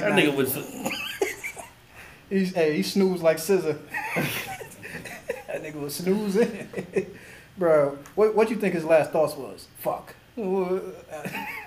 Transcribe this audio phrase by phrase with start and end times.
[0.00, 0.54] That nigga was.
[2.30, 3.78] He's hey, he snoozed like scissor.
[4.16, 6.68] that nigga was snoozing.
[7.58, 9.68] Bro, what what you think his last thoughts was?
[9.78, 10.14] Fuck.
[10.34, 10.82] what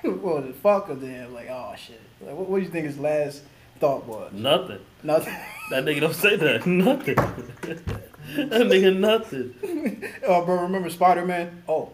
[0.04, 0.56] was it?
[0.56, 2.02] Fuck or then like oh shit.
[2.22, 3.42] Like what, what do you think his last
[3.80, 4.32] thought was?
[4.34, 4.80] Nothing.
[5.02, 5.36] Nothing.
[5.72, 6.66] That nigga don't say that.
[6.68, 7.16] Nothing.
[7.16, 10.04] that nigga nothing.
[10.28, 11.64] oh, bro, remember Spider Man?
[11.68, 11.94] Oh,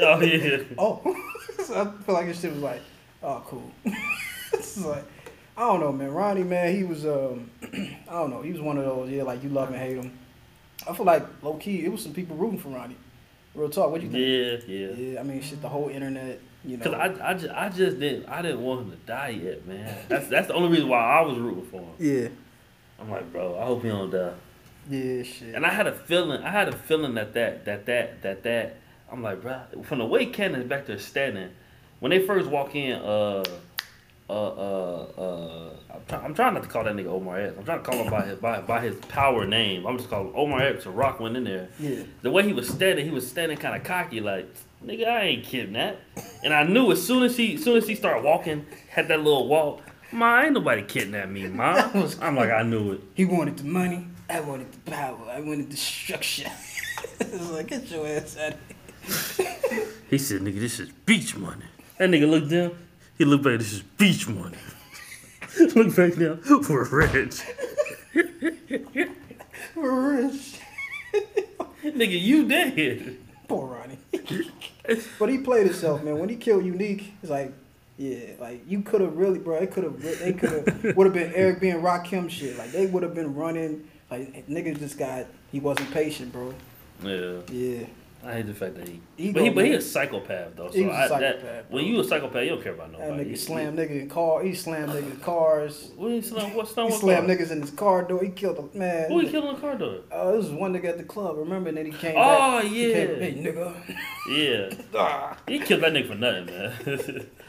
[0.00, 0.58] Oh yeah.
[0.76, 1.00] oh.
[1.64, 2.82] so I feel like this shit was like,
[3.22, 3.72] oh, cool.
[4.52, 5.04] it's like,
[5.58, 6.12] I don't know, man.
[6.12, 9.42] Ronnie, man, he was, um, I don't know, he was one of those, yeah, like
[9.42, 10.16] you love and hate him.
[10.88, 12.96] I feel like low key, it was some people rooting for Ronnie.
[13.56, 14.68] Real talk, what you think?
[14.68, 14.92] Yeah, yeah.
[14.92, 16.84] Yeah, I mean, shit, the whole internet, you know.
[16.84, 19.96] Cause I, I, just, I just didn't I didn't want him to die yet, man.
[20.08, 21.90] That's that's the only reason why I was rooting for him.
[21.98, 22.28] yeah,
[23.00, 24.34] I'm like, bro, I hope he don't die.
[24.88, 25.56] yeah, shit.
[25.56, 28.76] And I had a feeling, I had a feeling that that that that that that
[29.10, 31.50] I'm like, bro, from the way Kanan's back there standing,
[31.98, 33.42] when they first walk in, uh,
[34.28, 37.54] uh, uh, uh, I'm, try, I'm trying not to call that nigga Omar X.
[37.58, 39.86] I'm trying to call him by his by, by his power name.
[39.86, 40.86] I'm just calling Omar X.
[40.86, 41.68] or Raq went in there.
[41.78, 44.46] yeah, The way he was standing, he was standing kind of cocky, like,
[44.84, 45.98] nigga, I ain't kidnapped.
[46.44, 49.18] And I knew as soon as he, as soon as he started walking, had that
[49.18, 49.80] little walk,
[50.12, 51.90] ma, ain't nobody kidnapped me, ma.
[52.20, 53.00] I'm like, I knew it.
[53.14, 56.50] he wanted the money, I wanted the power, I wanted the structure.
[57.20, 58.58] it's like, get your ass out of
[59.38, 59.86] here.
[60.10, 61.64] He said, nigga, this is beach money.
[61.98, 62.76] That nigga looked down.
[63.18, 64.56] He looked back, this is beach money.
[65.74, 66.38] Look back now,
[66.68, 67.42] we're rich.
[69.74, 70.60] We're rich.
[71.84, 73.16] nigga, you dead.
[73.46, 73.98] Poor Ronnie.
[75.18, 76.18] but he played himself, man.
[76.18, 77.52] When he killed Unique, it's like,
[77.96, 79.56] yeah, like you could have really, bro.
[79.56, 82.58] It could have, they could have, would have been Eric being Rock Rakim shit.
[82.58, 83.88] Like they would have been running.
[84.10, 86.54] Like niggas just got, he wasn't patient, bro.
[87.02, 87.40] Yeah.
[87.50, 87.86] Yeah,
[88.24, 89.00] I hate the fact that he.
[89.16, 90.70] He but he, but he a psychopath though.
[90.70, 93.30] So He I, psychopath, that, when you a psychopath, you don't care about that nobody.
[93.32, 94.42] nigga slam nigga in car.
[94.42, 95.92] He slammed nigga in cars.
[95.96, 96.52] What he slam?
[96.54, 96.90] What slam?
[96.90, 97.22] He car?
[97.22, 98.22] niggas in his car door.
[98.24, 99.08] He killed a man.
[99.10, 100.00] Who he killed in the car door?
[100.10, 101.36] Oh, this was one nigga at the club.
[101.38, 101.68] Remember?
[101.68, 102.64] And then he came Oh, back.
[102.64, 103.16] He came, yeah.
[103.16, 103.96] hey nigga.
[104.30, 104.82] Yeah.
[105.00, 105.36] Ah.
[105.46, 107.26] He killed that nigga for nothing, man.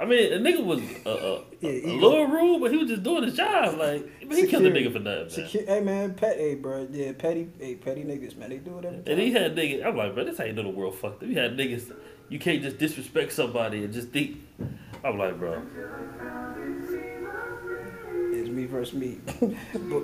[0.00, 3.02] I mean, the nigga was uh, uh, Yeah, a little rude, but he was just
[3.02, 3.78] doing his job.
[3.78, 5.66] Like, but he killed the nigga for nothing, man.
[5.66, 8.48] Hey man, pet, hey bro, yeah, petty, hey petty niggas, man.
[8.48, 9.04] They do it every time.
[9.06, 9.84] And he had niggas.
[9.84, 11.28] I'm like, bro, this how you know the world fucked up.
[11.28, 11.94] You had niggas.
[12.30, 14.38] You can't just disrespect somebody and just think.
[15.04, 15.60] I'm like, bro.
[18.32, 19.18] It's me versus me.
[19.40, 20.02] but,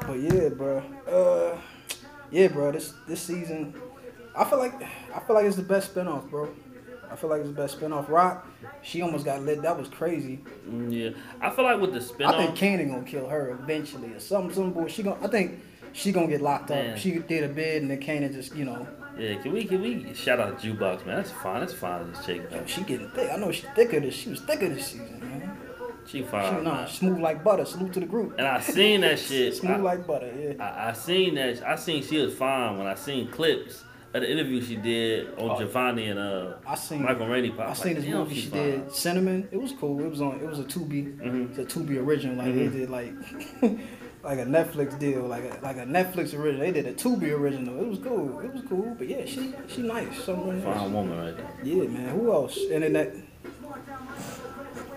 [0.00, 0.78] but yeah, bro.
[1.06, 1.60] Uh,
[2.32, 2.72] yeah, bro.
[2.72, 3.80] This this season,
[4.36, 4.74] I feel like
[5.14, 6.48] I feel like it's the best spinoff, bro.
[7.10, 8.06] I feel like it's the best spinoff.
[8.06, 8.42] Raq,
[8.82, 9.62] she almost got lit.
[9.62, 10.40] That was crazy.
[10.68, 12.34] Mm, Yeah, I feel like with the spinoff.
[12.34, 14.88] I think Kanan gonna kill her eventually or some some boy.
[14.88, 15.24] She gonna.
[15.24, 15.60] I think
[15.92, 16.92] she gonna get locked Man.
[16.92, 16.98] up.
[16.98, 18.86] She did a bid and then Kanan just you know
[19.16, 21.16] yeah, can we can we shout out Jukebox man?
[21.16, 21.60] That's fine.
[21.60, 22.10] That's fine.
[22.10, 22.66] This chick, man.
[22.66, 23.30] she getting thick.
[23.30, 24.14] I know she thicker this.
[24.14, 25.56] She was thicker this season, man.
[26.06, 26.64] She She, fine.
[26.64, 26.88] nah, man.
[26.88, 27.64] smooth like butter.
[27.64, 28.34] Salute to the group.
[28.38, 29.54] And I seen that shit.
[29.54, 30.32] Smooth I, like butter.
[30.36, 30.54] Yeah.
[30.64, 31.62] I, I seen that.
[31.64, 35.50] I seen she was fine when I seen clips of the interview she did on
[35.50, 35.58] Oh.
[35.58, 37.02] Giovanni and uh I seen.
[37.02, 37.60] Michael Rainey pop.
[37.60, 39.48] I Like, seen this movie she did, Cinnamon.
[39.50, 40.00] It was cool.
[40.00, 40.40] It was on.
[40.40, 41.16] It was a Tubi.
[41.18, 41.50] Mhm.
[41.50, 42.36] It's a Tubi original.
[42.36, 42.70] Like Mhm.
[42.72, 43.12] they did like
[44.22, 46.60] like a Netflix deal, like a like a Netflix original.
[46.60, 47.78] They did a Tubi original.
[47.80, 48.38] It was cool.
[48.40, 48.94] It was cool.
[48.96, 50.06] But yeah, she she nice.
[50.28, 50.62] Nice.
[50.64, 51.50] Fine woman right there.
[51.62, 52.08] Yeah, man.
[52.10, 52.56] Who else?
[52.72, 53.10] And in that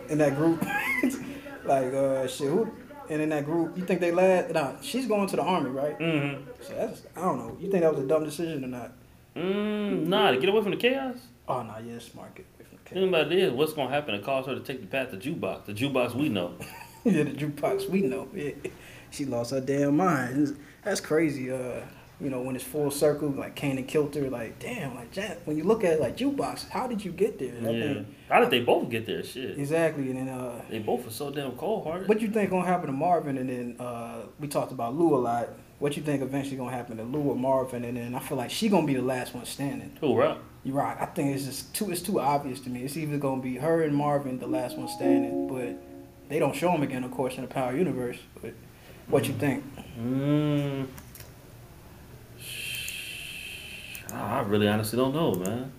[0.09, 0.63] in that group,
[1.65, 2.47] like uh shit.
[2.49, 2.69] Who?
[3.09, 4.53] And in that group, you think they lad?
[4.53, 5.97] Nah, she's going to the army, right?
[5.97, 6.43] Mm-hmm.
[6.61, 7.57] So that's I don't know.
[7.59, 8.91] You think that was a dumb decision or not?
[9.37, 11.17] Mm, nah, to get away from the chaos.
[11.47, 12.35] Oh no, yeah, smart.
[12.35, 14.13] Get away from the thing about it is, what's gonna happen?
[14.17, 16.53] to cause her to take the path to jukebox, the jukebox we know.
[17.03, 17.89] yeah, the jukebox.
[17.89, 18.27] We know.
[18.33, 18.51] Yeah.
[19.11, 20.57] She lost her damn mind.
[20.83, 21.51] That's crazy.
[21.51, 21.81] Uh,
[22.19, 25.37] you know, when it's full circle, like Kane and Kilter, like damn, like Jack.
[25.45, 27.51] When you look at it, like jukebox, how did you get there?
[27.61, 27.83] That yeah.
[27.93, 29.23] thing- How did they both get there?
[29.23, 29.57] Shit.
[29.59, 30.09] exactly.
[30.09, 32.09] And then uh, They both are so damn cold hearted.
[32.09, 33.37] what you think gonna happen to Marvin?
[33.37, 35.49] And then uh, we talked about Lou a lot.
[35.79, 37.85] What you think eventually gonna happen to Lou or Marvin?
[37.85, 39.95] And then I feel like she gonna be the last one standing.
[40.01, 40.37] Who right?
[40.63, 40.97] You're right.
[40.99, 41.91] I think it's just too.
[41.91, 42.83] It's too obvious to me.
[42.83, 45.77] It's either gonna be her and Marvin, the last one standing, but
[46.29, 48.17] they don't show them again, of course, in the Power Universe.
[48.41, 48.53] But
[49.07, 49.63] what you think?
[49.99, 50.87] Mm.
[54.13, 55.71] I really honestly don't know, man.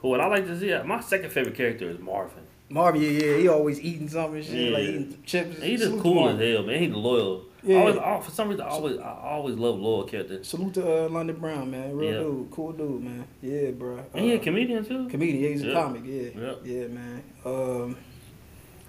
[0.00, 2.44] But what I like to see, my second favorite character is Marvin.
[2.70, 5.62] Marvin, yeah, yeah, he always eating something, and shit, like eating chips.
[5.62, 6.82] He's just cool as hell, man.
[6.82, 7.46] He's loyal.
[7.62, 7.76] Yeah.
[7.76, 10.46] I always, I, for some reason, I always, I always love loyal characters.
[10.48, 11.96] Salute to uh, London Brown, man.
[11.96, 12.18] Real Yeah.
[12.20, 13.24] dude, cool dude, man.
[13.42, 14.04] Yeah, bro.
[14.14, 15.08] And he a Uh, comedian too.
[15.08, 15.42] comedian.
[15.42, 16.02] Yeah, he's a comic.
[16.04, 16.54] Yeah, Yeah.
[16.64, 17.22] yeah, man.
[17.44, 17.96] Um,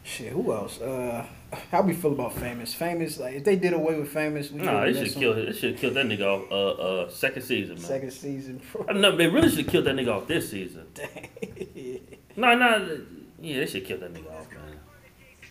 [0.03, 0.79] shit, who else?
[0.79, 1.25] Uh,
[1.71, 2.73] how we feel about famous?
[2.75, 5.33] Famous, like if they did away with famous, we Nah, they should kill.
[5.33, 6.51] They should kill that nigga off.
[6.51, 7.83] Uh, uh, second season, man.
[7.83, 8.93] Second season, bro.
[8.93, 10.85] Know they really should kill that nigga off this season.
[10.93, 11.99] Dang.
[12.35, 12.99] No, no,
[13.41, 14.58] yeah, they should kill that nigga off, man.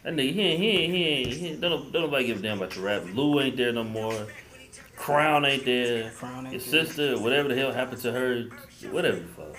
[0.08, 2.40] That nigga, he ain't, he ain't, he ain't, he ain't don't, don't nobody give a
[2.42, 3.02] damn about your rap.
[3.12, 4.26] Lou ain't there no more.
[4.96, 6.10] Crown ain't there.
[6.12, 6.86] Crown ain't Your there.
[6.86, 8.44] sister, whatever the hell happened to her,
[8.90, 9.54] whatever the fuck.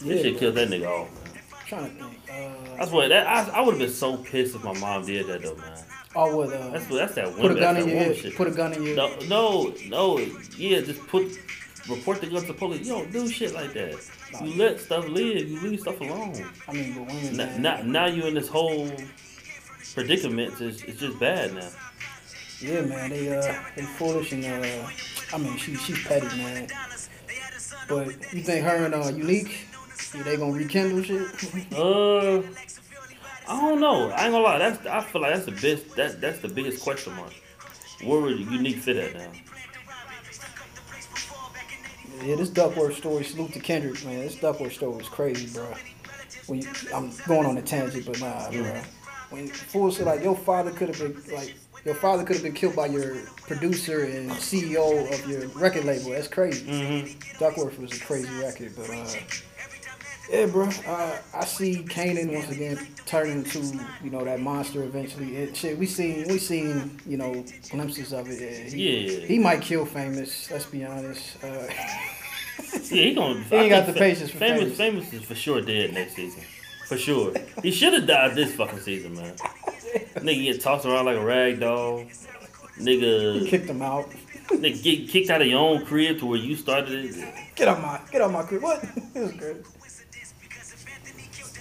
[0.00, 0.40] They Yeah, should bro.
[0.40, 1.42] kill that nigga off, man.
[1.66, 2.18] trying to think.
[2.32, 5.26] Uh, That's what that I, I would have been so pissed if my mom did
[5.26, 5.84] that though, man.
[6.14, 6.52] oh, what?
[6.54, 8.16] Uh, That's that's that put a gun That's in that your woman head.
[8.16, 8.34] shit.
[8.34, 8.96] Put a gun in your.
[8.96, 10.18] No, no, no.
[10.56, 11.38] Yeah, just put
[11.86, 12.86] report the gun to police.
[12.86, 13.94] You don't do shit like that.
[14.42, 15.48] You let stuff live.
[15.48, 16.34] You leave stuff alone.
[16.68, 17.36] I mean, but women.
[17.36, 18.90] Now, now, now you in this whole
[19.94, 20.60] predicament.
[20.60, 21.68] It's, it's just bad now.
[22.60, 24.88] Yeah, man, they uh they foolish and uh
[25.32, 26.68] I mean she she's petty, man.
[27.88, 29.66] But you think her and uh unique,
[30.14, 31.28] yeah, they gonna rekindle shit?
[31.74, 32.42] Uh,
[33.48, 34.10] I don't know.
[34.10, 34.58] I ain't gonna lie.
[34.58, 35.96] That's I feel like that's the best.
[35.96, 37.32] That that's the biggest question mark.
[38.02, 39.32] Where would unique fit at now?
[42.24, 44.20] Yeah, this Duckworth story, salute to Kendrick, man.
[44.20, 45.72] This Duckworth story is crazy, bro.
[46.46, 48.82] When you, I'm going on a tangent, but nah, bro.
[49.30, 51.54] When fools say like your father could have been like
[51.84, 53.16] your father could have been killed by your
[53.46, 56.10] producer and CEO of your record label.
[56.10, 56.66] That's crazy.
[56.66, 57.38] Mm-hmm.
[57.38, 59.06] Duckworth was a crazy record, but uh,
[60.30, 60.68] yeah, bro.
[60.86, 63.60] Uh, I see Kanan once again turning into
[64.02, 65.36] you know that monster eventually.
[65.36, 68.40] It, shit, we seen we seen you know glimpses of it.
[68.40, 69.26] Yeah, he, Yeah.
[69.26, 70.50] he might kill famous.
[70.50, 71.42] Let's be honest.
[71.44, 71.66] Uh,
[72.90, 73.40] Yeah, he gonna.
[73.50, 74.76] He ain't got the patience for famous.
[74.76, 74.76] famous.
[74.76, 76.42] Famous is for sure dead next season.
[76.88, 77.34] For sure.
[77.62, 79.34] He should have died this fucking season, man.
[80.16, 81.98] Nigga get tossed around like a rag doll.
[81.98, 84.10] he Nigga, kicked him out.
[84.50, 87.34] nigga get kicked out of your own crib to where you started it.
[87.56, 88.62] Get out my get out my crib.
[88.62, 88.82] What?
[89.14, 89.64] it was good.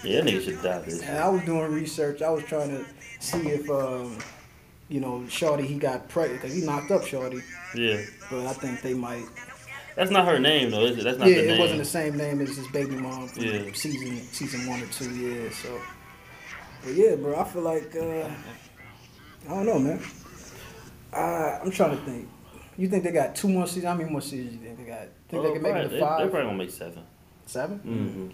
[0.06, 0.84] Yeah, nigga should die.
[1.08, 2.22] And I was doing research.
[2.22, 2.86] I was trying to
[3.20, 4.18] see if um,
[4.90, 7.42] you know Shorty he got pregnant because he knocked up Shorty,
[7.76, 8.02] Yeah.
[8.30, 9.26] but I think they might
[9.96, 11.04] That's not her name though, is it?
[11.04, 13.72] That's not yeah, the it wasn't the same name as his baby mom from Yeah.
[13.74, 15.10] season season one or two.
[15.16, 15.80] Yeah, so.
[16.84, 18.30] But yeah, bro, I feel like uh,
[19.48, 20.00] I don't know, man.
[21.14, 22.30] I I'm trying to think.
[22.78, 23.86] You think they got two more seasons?
[23.86, 25.08] How many more seasons you think they got?
[25.30, 27.04] Think they Uh, can make it to five, They're probably gonna make seven.
[27.48, 28.28] 7 Mm-hmm.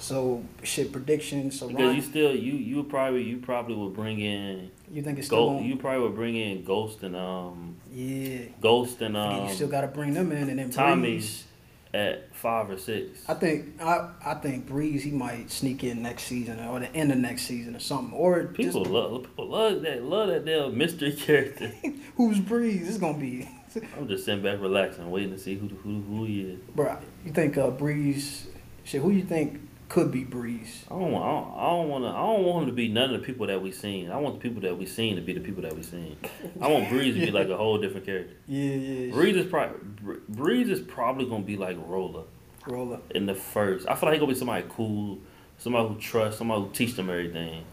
[0.00, 1.58] So shit predictions.
[1.58, 5.18] So Because Ron, you still you you probably you probably would bring in you think
[5.18, 5.64] it's still Ghost.
[5.64, 8.40] You probably would bring in Ghost and um yeah.
[8.60, 11.02] Ghost and um you still got to bring them in, and then Tommy.
[11.12, 11.44] Breeze.
[11.92, 13.20] at five or six.
[13.28, 17.12] I think I I think Breeze he might sneak in next season or the end
[17.12, 18.16] of next season or something.
[18.16, 21.72] Or People just love people love that love that damn mystery character.
[22.16, 22.88] who's Breeze?
[22.88, 23.48] It's gonna be,
[23.98, 26.60] I'm just sitting back relaxing, waiting to see who who who he is.
[26.74, 26.96] bro.
[27.24, 28.46] You think uh, Breeze?
[28.82, 29.60] Shit, who you think
[29.90, 30.84] could be Breeze?
[30.88, 31.24] I don't want
[31.56, 33.60] I don't, want to I don't want him to be none of the people that
[33.60, 34.10] we seen.
[34.10, 36.16] I want the people that we seen to be the people that we seen.
[36.60, 38.34] I want Breeze to be like a whole different character.
[38.46, 39.12] Yeah, yeah.
[39.12, 42.22] Breeze is probably Breeze is probably gonna be like Roller
[42.66, 43.00] Roller.
[43.10, 43.86] in the first.
[43.88, 45.18] I feel like he gonna be somebody cool,
[45.58, 47.64] somebody who trusts, somebody who teach them everything.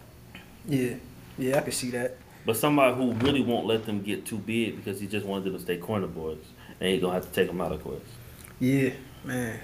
[0.66, 0.96] Yeah,
[1.38, 1.60] yeah.
[1.60, 2.18] I can see that.
[2.48, 5.54] But somebody who really won't let them get too big because he just wanted them
[5.54, 6.38] to stay corner boys.
[6.80, 8.02] And he gonna have to take them out of course.
[8.60, 8.92] Yeah,
[9.24, 9.60] man.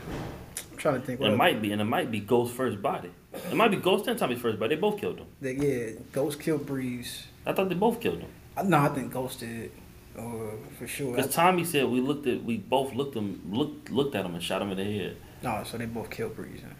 [0.83, 1.21] Trying to think.
[1.21, 3.09] It might be, and it might be Ghost's first body.
[3.33, 4.75] It might be Ghost and Tommy's first body.
[4.75, 5.27] They both killed him.
[5.39, 7.23] They, yeah, Ghost killed Breeze.
[7.45, 8.29] I thought they both killed him.
[8.57, 9.71] I, no, I think Ghost did.
[10.19, 11.15] Uh, for sure.
[11.15, 14.43] Because Tommy said we looked at, we both looked him, looked looked at him and
[14.43, 15.15] shot him in the head.
[15.41, 16.59] no, so they both killed Breeze.
[16.61, 16.73] huh?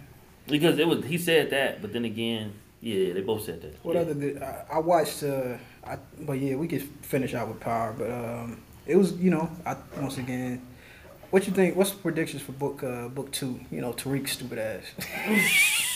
[0.47, 3.77] Because it was, he said that, but then again, yeah, they both said that.
[3.83, 4.01] What yeah.
[4.01, 4.43] other good?
[4.43, 5.23] I, I watched.
[5.23, 5.55] Uh,
[5.87, 7.95] I, but yeah, we could finish out with Power.
[7.97, 10.61] But um, it was you know, I once again.
[11.33, 11.75] What you think?
[11.75, 13.59] What's the predictions for book uh, book two?
[13.71, 14.83] You know, Tariq's stupid ass.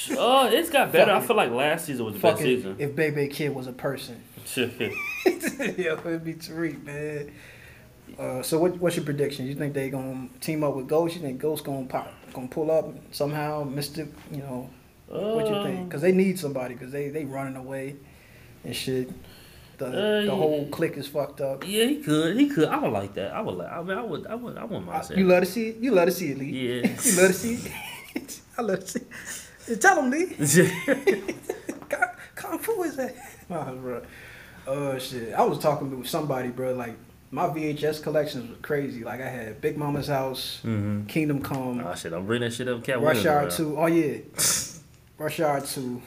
[0.17, 1.11] Oh, it's got better.
[1.11, 2.77] I feel like last season was the best season.
[2.79, 4.23] if Bebe Kid was a person.
[4.55, 7.31] yeah, it'd be Tariq, man.
[8.17, 9.45] Uh, so what, what's your prediction?
[9.45, 11.15] You think they gonna team up with Ghost?
[11.15, 13.65] You think Ghost gonna pop, gonna pull up somehow?
[13.65, 14.69] Mystic, you know,
[15.07, 15.79] what you think?
[15.81, 16.73] Um, Because they need somebody.
[16.73, 17.97] Because they they running away
[18.63, 19.11] and shit.
[19.77, 21.63] The Uh, the whole clique is fucked up.
[21.67, 22.35] Yeah, he could.
[22.35, 22.67] He could.
[22.67, 23.31] I would like that.
[23.33, 23.71] I would like.
[23.71, 24.25] I mean, I would.
[24.27, 24.57] I would.
[24.57, 25.77] I wouldn't mind you love to see it.
[25.77, 26.45] You love to see it, Lee.
[26.49, 26.87] Yeah.
[27.03, 27.59] you love to see
[28.15, 28.41] it.
[28.57, 29.01] I love to see.
[29.67, 29.81] It.
[29.81, 30.25] Tell him, Lee.
[31.89, 33.15] Kung- Kung Fu is that?
[33.49, 34.01] Nah, bro.
[34.65, 35.33] Oh shit!
[35.33, 36.73] I was talking with somebody, bro.
[36.73, 36.95] Like
[37.31, 39.03] my VHS collections was crazy.
[39.03, 41.05] Like I had Big Momma's House, mm-hmm.
[41.05, 42.13] Kingdom Come, Oh shit!
[42.13, 42.83] I'm bringing that shit up.
[42.83, 43.49] Cat Rush Hour.
[43.49, 43.77] Two.
[43.77, 44.17] Oh yeah,
[45.17, 46.01] Rush Hour Two.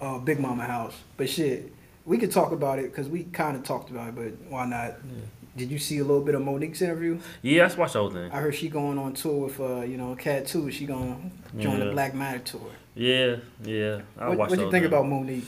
[0.00, 0.94] uh, Big Momma House.
[1.16, 1.72] But shit,
[2.04, 4.14] we could talk about it because we kind of talked about it.
[4.14, 4.94] But why not?
[5.56, 7.20] Did you see a little bit of Mo'Nique's interview?
[7.42, 8.30] Yeah, I watched the whole thing.
[8.32, 10.70] I heard she going on tour with uh, you know, Cat Two.
[10.70, 11.16] She gonna
[11.58, 12.70] join the Black Matter tour.
[12.94, 14.00] Yeah, yeah.
[14.18, 14.50] I What, watched.
[14.50, 14.84] what you think thing.
[14.86, 15.44] about Mo'Nique?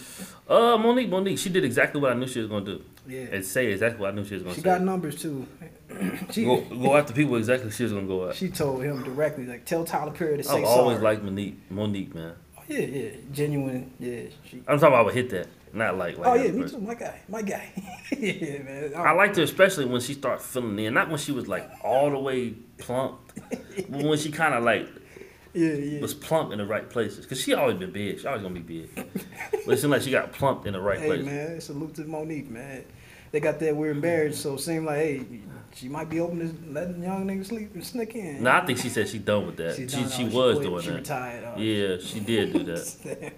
[0.48, 3.44] Uh, Mo'Nique, Mo'Nique, she did exactly what I knew she was gonna do, Yeah, and
[3.44, 4.60] say exactly what I knew she was gonna do.
[4.60, 4.64] she say.
[4.64, 5.46] got numbers too.
[6.30, 8.34] she Go, go after people exactly she was gonna go at.
[8.36, 10.80] she told him directly like tell Tyler Perry to say I've sorry.
[10.80, 12.34] always liked Mo'Nique, Mo'Nique, man.
[12.58, 13.90] Oh, yeah, yeah, genuine.
[13.98, 14.58] Yeah, she.
[14.66, 16.26] I'm talking about I would hit that, not like like.
[16.28, 16.80] Oh yeah, me person.
[16.80, 16.86] too.
[16.86, 17.70] My guy, my guy.
[18.18, 18.92] yeah, man.
[18.96, 22.10] I liked her especially when she started filling in, not when she was like all
[22.10, 23.18] the way plump,
[23.50, 24.88] but when she kind of like
[25.52, 26.00] Yeah, yeah.
[26.00, 27.26] was plump in the right places.
[27.26, 28.94] Cause she always been big, she always gonna be big,
[29.66, 31.26] but it seemed like she got plumped in the right places.
[31.26, 31.48] Hey place.
[31.50, 32.84] man, salute to Mo'Nique, man.
[33.32, 35.24] They got that weird marriage, so it seemed like hey,
[35.74, 38.44] she might be open to letting young niggas sleep and sneak in.
[38.44, 39.74] No, I think she said she done with that.
[39.74, 40.96] She she, uh, was quit, doing she that.
[40.98, 41.44] Retired.
[41.44, 43.32] uh, Yeah, she did do that.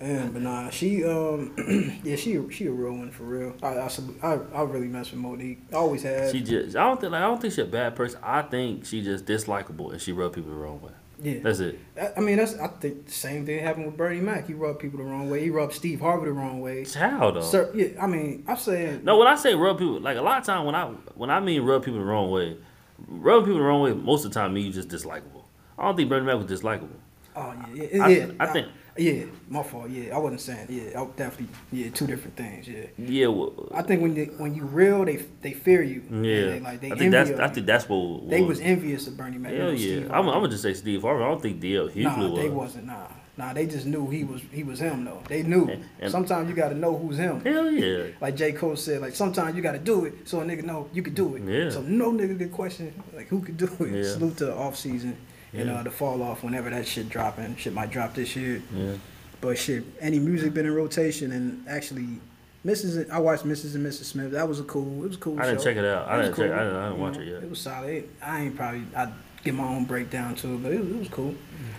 [0.00, 1.54] Yeah, but nah, she um,
[2.04, 3.54] yeah, she she a real one for real.
[3.62, 3.90] I I,
[4.22, 5.58] I, I really mess with Mo'Nique.
[5.72, 6.30] I always have.
[6.30, 8.18] She just I don't think like, I don't think she's a bad person.
[8.22, 10.92] I think she just dislikable and she rub people the wrong way.
[11.22, 11.78] yeah, That's it.
[12.00, 14.46] I, I mean that's I think the same thing happened with Bernie Mac.
[14.46, 15.42] He rubbed people the wrong way.
[15.42, 16.86] He rubbed Steve Harvey the wrong way.
[16.94, 17.42] How though?
[17.42, 20.38] Sir, yeah, I mean I'm saying No, when I say rub people, like a lot
[20.38, 22.56] of time when I when I mean rub people the wrong way,
[23.06, 23.92] rub people the wrong way.
[23.92, 25.44] Most of the time, you just dislikable.
[25.78, 26.88] I don't think Bernie Mac was dislikable.
[27.36, 28.26] Oh yeah, yeah, I- yeah.
[28.40, 28.68] I think-
[28.98, 29.88] yeah, my fault.
[29.90, 30.66] Yeah, I wasn't saying.
[30.68, 31.48] Yeah, I definitely.
[31.72, 32.66] Yeah, two different things.
[32.68, 36.02] Yeah, Yeah, well, I think when you when you real, they they fear you.
[36.10, 36.50] Yeah.
[36.50, 38.28] they, like they I think that's I think that's what.
[38.28, 39.52] they was envious of Bernie Mac.
[39.52, 40.06] Hell yeah.
[40.10, 41.22] I'm, I'm gonna just say Steve Harvey.
[41.24, 42.38] I don't think DL Hughley Nah, was.
[42.40, 42.86] they wasn't.
[42.86, 43.06] Nah,
[43.36, 45.22] nah, they just knew he was he was him though.
[45.28, 45.66] They knew.
[45.68, 47.40] And- and- sometimes you got to know who's him.
[47.42, 48.06] Hell yeah.
[48.20, 50.88] Like J Cole said, like sometimes you got to do it so a nigga know
[50.92, 51.42] you could do it.
[51.44, 51.70] Yeah.
[51.70, 53.92] So no nigga could question like who could do it.
[54.04, 54.12] Yeah.
[54.12, 55.16] Salute to the off season
[55.52, 55.64] Yeah.
[55.74, 57.56] uh, the fall off whenever that shit dropping.
[57.56, 58.62] Shit might drop this year.
[58.74, 58.92] Yeah.
[59.40, 62.06] But shit, any music been in rotation and actually,
[62.64, 63.08] Mrs.
[63.10, 63.74] I watched Mrs.
[63.74, 64.04] and Mrs.
[64.04, 64.32] Smith.
[64.32, 65.02] That was a cool.
[65.04, 65.40] It was a cool.
[65.40, 65.64] I didn't show.
[65.64, 66.08] check it out.
[66.08, 66.50] I didn't check.
[66.52, 67.42] I didn't, I didn't watch know, it yet.
[67.42, 68.08] It was solid.
[68.22, 68.82] I ain't probably.
[68.94, 69.10] I
[69.42, 71.34] get my own breakdown to it, but it was, it was cool.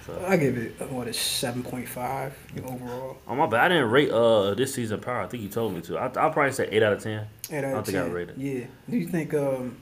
[0.07, 2.35] So- I give it what a seven point five
[2.65, 3.17] overall.
[3.27, 3.59] Oh my bad.
[3.65, 5.21] I didn't rate uh this season Power.
[5.21, 5.99] I think you told me to.
[5.99, 7.27] I, I'll probably say eight out of ten.
[7.51, 8.11] Eight out I of think I 10.
[8.11, 8.37] rate it.
[8.39, 8.65] Yeah.
[8.89, 9.77] Do you think um,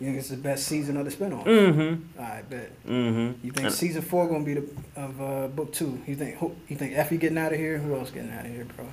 [0.00, 1.44] you think it's the best season of the spinoff?
[1.44, 2.20] Mm-hmm.
[2.20, 2.84] I bet.
[2.86, 3.46] Mm-hmm.
[3.46, 6.00] You think And- season four gonna be the of uh, book two?
[6.06, 7.78] You think who, you think Effie getting out of here?
[7.78, 8.86] Who else getting out of here, bro?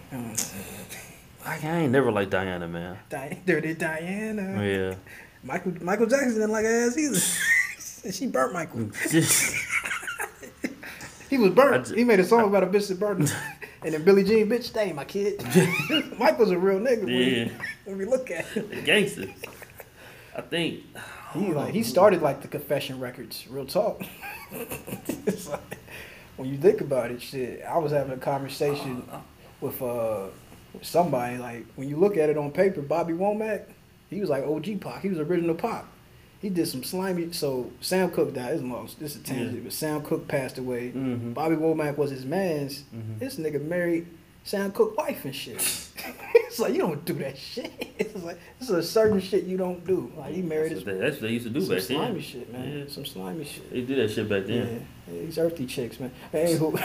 [1.44, 1.58] I.
[1.64, 3.00] I ain't never liked Diana, man.
[3.10, 4.64] Di- Dirty Diana.
[4.64, 4.96] Yeah.
[5.44, 7.20] Michael Michael Jackson didn't like her ass either.
[8.12, 8.90] she burnt Michael.
[9.10, 9.56] Just-
[11.32, 11.88] He was burnt.
[11.88, 13.34] ju- he made a song about a bitch that burnt
[13.84, 15.42] and then Billie Jean, bitch, stay my kid.
[16.20, 17.06] Michael's a real nigga.
[17.06, 17.46] When, Yeah.
[17.46, 17.52] we,
[17.86, 18.70] when we look at him.
[18.84, 19.28] gangster.
[20.36, 20.84] I think.
[21.34, 23.48] He like he started like the confession records.
[23.50, 24.02] Real talk.
[24.52, 25.78] it's like,
[26.36, 27.64] when you think about it, shit.
[27.64, 29.08] I was having a conversation
[29.62, 30.26] with uh
[30.74, 33.64] with somebody like when you look at it on paper, Bobby Womack,
[34.10, 35.02] he was like OG Pac.
[35.04, 35.86] He was original Pac.
[36.42, 37.32] He did some slimy.
[37.32, 38.56] So Sam Cooke died.
[38.56, 38.90] This is long.
[39.00, 39.54] This is a tangent.
[39.56, 39.62] Yeah.
[39.64, 40.92] But Sam Cooke passed away.
[40.94, 41.32] Mm-hmm.
[41.32, 42.84] Bobby Womack was his man's.
[42.94, 43.20] Mhm.
[43.20, 44.06] This nigga married
[44.44, 45.56] Sam Cooke wife and shit.
[46.36, 47.72] it's like you don't do that shit.
[48.00, 50.12] It's like this is a certain shit you don't do.
[50.18, 52.14] Like he married That's what they, that's what they used to do some back slimy
[52.14, 52.22] then.
[52.22, 52.78] shit, man.
[52.80, 52.84] Yeah.
[52.94, 53.72] Some slimy shit.
[53.72, 54.88] They did that shit back then.
[55.08, 56.12] yeah, these earthy chicks, man.
[56.32, 56.78] Hey, who?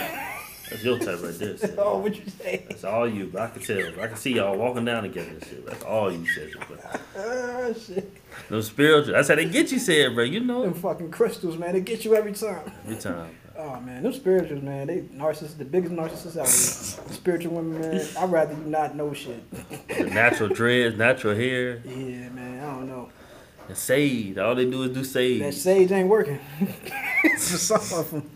[0.69, 1.55] That's your type right there.
[1.77, 2.65] oh, what you say?
[2.67, 3.29] That's all you.
[3.31, 4.03] But I can tell.
[4.03, 5.65] I can see y'all walking down together and shit.
[5.65, 6.51] That's all you said.
[7.17, 8.13] Ah, shit.
[8.49, 9.13] no spiritual.
[9.13, 10.25] That's how they get you said, bro.
[10.25, 11.73] You know Them fucking crystals, man.
[11.73, 12.71] They get you every time.
[12.83, 13.29] Every time.
[13.57, 14.87] Oh man, them spirituals, man.
[14.87, 16.45] They narcissists, the biggest narcissists out
[17.05, 17.13] there.
[17.15, 18.07] Spiritual women, man.
[18.17, 19.43] I'd rather you not know shit.
[19.87, 22.59] The natural dreads, natural hair, Yeah, man.
[22.63, 23.09] I don't know.
[23.67, 24.37] and sage.
[24.37, 25.41] All they do is do sage.
[25.41, 25.91] That sage.
[25.91, 26.39] ain't working
[27.21, 28.29] for some of them.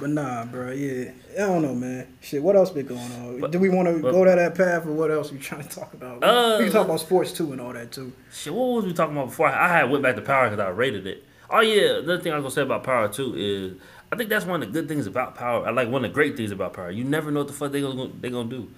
[0.00, 0.72] But nah, bro.
[0.72, 2.08] Yeah, I don't know, man.
[2.20, 3.40] Shit, what else been going on?
[3.40, 5.68] But- Do we want to go down that path, or what else we trying to
[5.68, 6.24] talk about?
[6.24, 8.12] Uh, we can talk about sports too and all that too.
[8.32, 9.48] Shit, what was we talking about before?
[9.48, 11.24] I had went back to Power because I rated it.
[11.50, 13.74] Oh yeah, another thing I was gonna say about Power too is
[14.12, 15.66] I think that's one of the good things about Power.
[15.66, 16.90] I like one of the great things about Power.
[16.90, 18.70] You never know what the fuck they gonna they gonna do.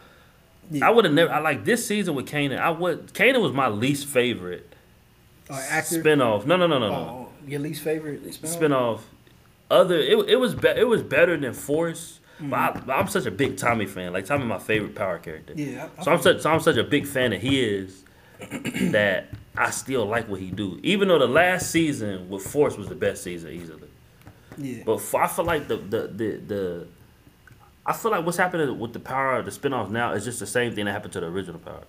[0.71, 0.87] Yeah.
[0.87, 1.33] I would have never.
[1.33, 2.59] I like this season with Kanan.
[2.59, 3.09] I would.
[3.13, 4.73] Kanan was my least favorite
[5.51, 6.03] Uh, actor.
[6.03, 6.47] spinoff.
[6.47, 6.95] No, no, no, no, no.
[6.95, 8.59] Oh, your least favorite spinoff?
[8.59, 9.01] Spinoff.
[9.71, 9.99] Other.
[9.99, 12.21] It, it was be, it was better than Force.
[12.41, 12.51] Mm.
[12.51, 14.13] But I, I'm such a big Tommy fan.
[14.13, 15.53] Like Tommy, my favorite Power character.
[15.57, 15.89] Yeah.
[15.99, 18.05] I, I So I'm such so I'm such a big fan that he is
[18.93, 19.27] that
[19.57, 20.79] I still like what he do.
[20.85, 23.89] Even though the last season with Force was the best season easily.
[24.59, 24.83] Yeah.
[24.85, 26.87] But for, I feel like the the, the the
[27.87, 30.47] I feel like what's happening with the power of the spinoffs now is just the
[30.47, 31.85] same thing that happened to the original power.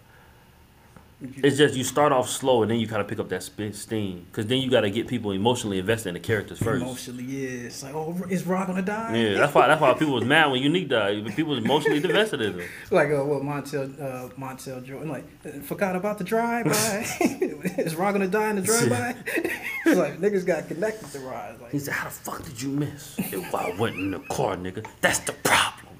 [1.21, 4.25] It's just you start off slow and then you kind of pick up that steam
[4.29, 6.83] because then you got to get people emotionally invested in the characters first.
[6.83, 7.67] Emotionally, yeah.
[7.67, 9.15] It's like, oh, is Raq gonna die?
[9.15, 11.25] Yeah, that's why that's why people was mad when Unique died.
[11.35, 12.67] People was emotionally invested in him.
[12.91, 16.71] Like, uh, what Montel, uh, Montel Jordan, like, uh, forgot about the drive by.
[17.21, 19.15] is Raq gonna die in the drive by?
[19.85, 21.17] it's like niggas got connected to.
[21.17, 23.15] It's Like, He said, "How the fuck did you miss?
[23.17, 25.95] If I went in the car, nigga, that's the problem."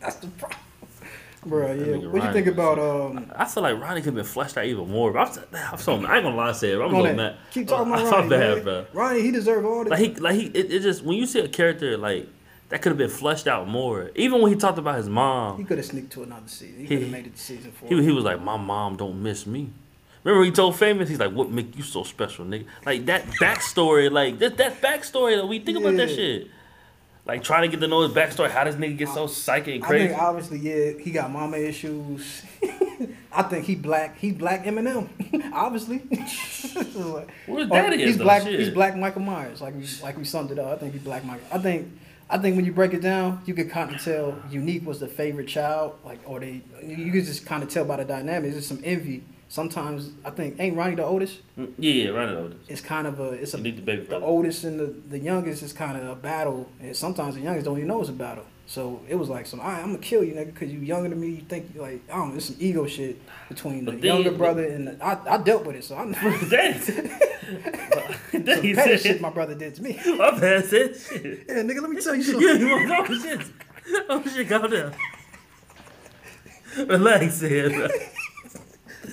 [0.00, 0.58] that's the problem.
[1.44, 1.96] Bro, yeah.
[2.08, 3.32] What you think about um?
[3.34, 5.12] I feel like Ronnie could have been fleshed out even more.
[5.12, 7.36] But I'm, so- I'm so I ain't gonna lie, I said I'm so mad.
[7.50, 8.86] Keep talking about I'm Ronnie, bad, bro.
[8.92, 9.90] Ronnie, he deserved all this.
[9.90, 12.28] Like he, like he, it, it just when you see a character like
[12.68, 14.12] that could have been fleshed out more.
[14.14, 16.76] Even when he talked about his mom, he could have sneaked to another season.
[16.76, 17.88] He He- could have made it to season four.
[17.88, 19.70] he, he was like, "My mom don't miss me."
[20.24, 24.08] Remember he told Famous, he's like, "What make you so special, nigga?" Like that backstory,
[24.12, 26.46] like that that backstory that we think about that shit.
[27.32, 28.50] Like trying to get to know his backstory.
[28.50, 30.04] How does nigga get so psychic and crazy?
[30.04, 32.42] I think obviously, yeah, he got mama issues.
[33.32, 34.18] I think he black.
[34.18, 35.08] He black Eminem,
[35.54, 35.96] obviously.
[37.46, 38.24] Where's or daddy he's though?
[38.24, 38.42] black.
[38.42, 38.60] Shit.
[38.60, 39.62] He's black Michael Myers.
[39.62, 40.72] Like we like we summed it up.
[40.72, 41.46] I think he's black Michael.
[41.50, 41.90] I think
[42.28, 45.08] I think when you break it down, you could kind of tell Unique was the
[45.08, 45.94] favorite child.
[46.04, 48.52] Like or they, you could just kind of tell by the dynamics.
[48.52, 49.24] There's some envy.
[49.52, 51.40] Sometimes I think ain't Ronnie the oldest.
[51.58, 52.70] Mm, Yeah, Ronnie the oldest.
[52.70, 53.70] It's kind of a it's a the
[54.08, 57.66] the oldest and the, the youngest is kind of a battle, and sometimes the youngest
[57.66, 58.44] don't even know it's a battle.
[58.64, 61.20] So it was like some, "Alright, I'm gonna kill you, nigga, because you younger than
[61.20, 61.28] me.
[61.28, 63.18] You think like I don't know, it's some ego shit
[63.50, 66.38] between the then- younger brother and the, I, I dealt with it, so I know
[66.48, 66.80] Dang.
[66.80, 70.00] some petty said, shit my brother did to me.
[70.16, 71.44] my bad said shit.
[71.46, 72.60] Yeah, nigga, let me tell you Yeah, something.
[72.60, 73.20] you want to?
[73.20, 73.40] Shit.
[74.08, 74.94] Oh, shit, calm down.
[76.88, 77.90] Relax, here.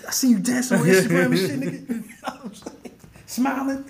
[0.10, 2.04] I seen you dancing on Instagram and shit, nigga.
[2.24, 3.86] I was like, Smiling.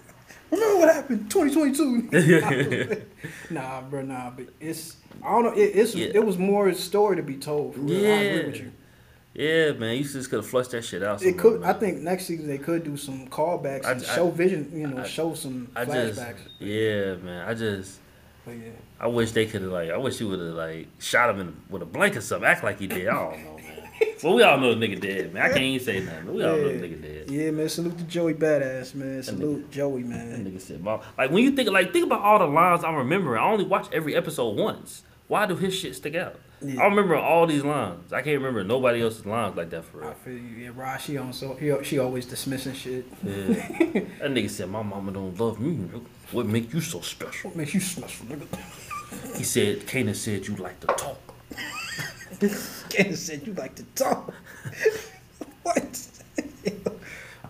[0.50, 3.04] Remember what happened 2022?
[3.50, 5.52] nah, bro, nah, but it's I don't know.
[5.52, 6.08] It, it's Yeah.
[6.12, 7.74] it was more a story to be told.
[7.76, 8.04] For real.
[8.04, 8.46] I agree Yeah.
[8.46, 8.72] with you.
[9.32, 11.22] Yeah, man, you just could have flushed that shit out.
[11.22, 11.62] It could.
[11.62, 14.72] I think next season they could do some callbacks I- and I- show vision.
[14.74, 16.20] You know, I- show some I just,
[16.58, 17.48] yeah, man.
[17.48, 18.00] I just,
[18.44, 21.30] But yeah, I wish they could have like, I wish he would have like shot
[21.30, 23.06] him in, with a blank or something, act like he did.
[23.06, 23.59] I don't know, man.
[24.22, 25.42] well, we all know the nigga dead, man.
[25.42, 26.34] I can't even say nothing.
[26.34, 27.30] We all know the nigga dead.
[27.30, 27.68] yeah, man.
[27.68, 29.22] Salute to Joey Badass, man.
[29.22, 30.30] Salute Joey, man.
[30.30, 32.94] That nigga said, "Mom." Like when you think, like think about all the lines I'm
[32.96, 33.40] remembering.
[33.40, 35.02] I only watch every episode once.
[35.28, 36.40] Why do his shit stick out?
[36.60, 36.82] Yeah.
[36.82, 38.12] I remember all these lines.
[38.12, 40.14] I can't remember nobody else's lines like that for I real.
[40.14, 40.56] feel you.
[40.64, 43.06] Yeah, Rod, she on so he, she always dismissing shit.
[43.22, 43.32] Yeah.
[44.18, 45.88] that nigga said, "My mama don't love me.
[46.32, 49.36] What make you so special?" What makes you special, nigga?
[49.36, 51.18] He said, "Kanan said you like to talk."
[52.88, 54.32] Candace said you like to talk.
[55.62, 56.08] what?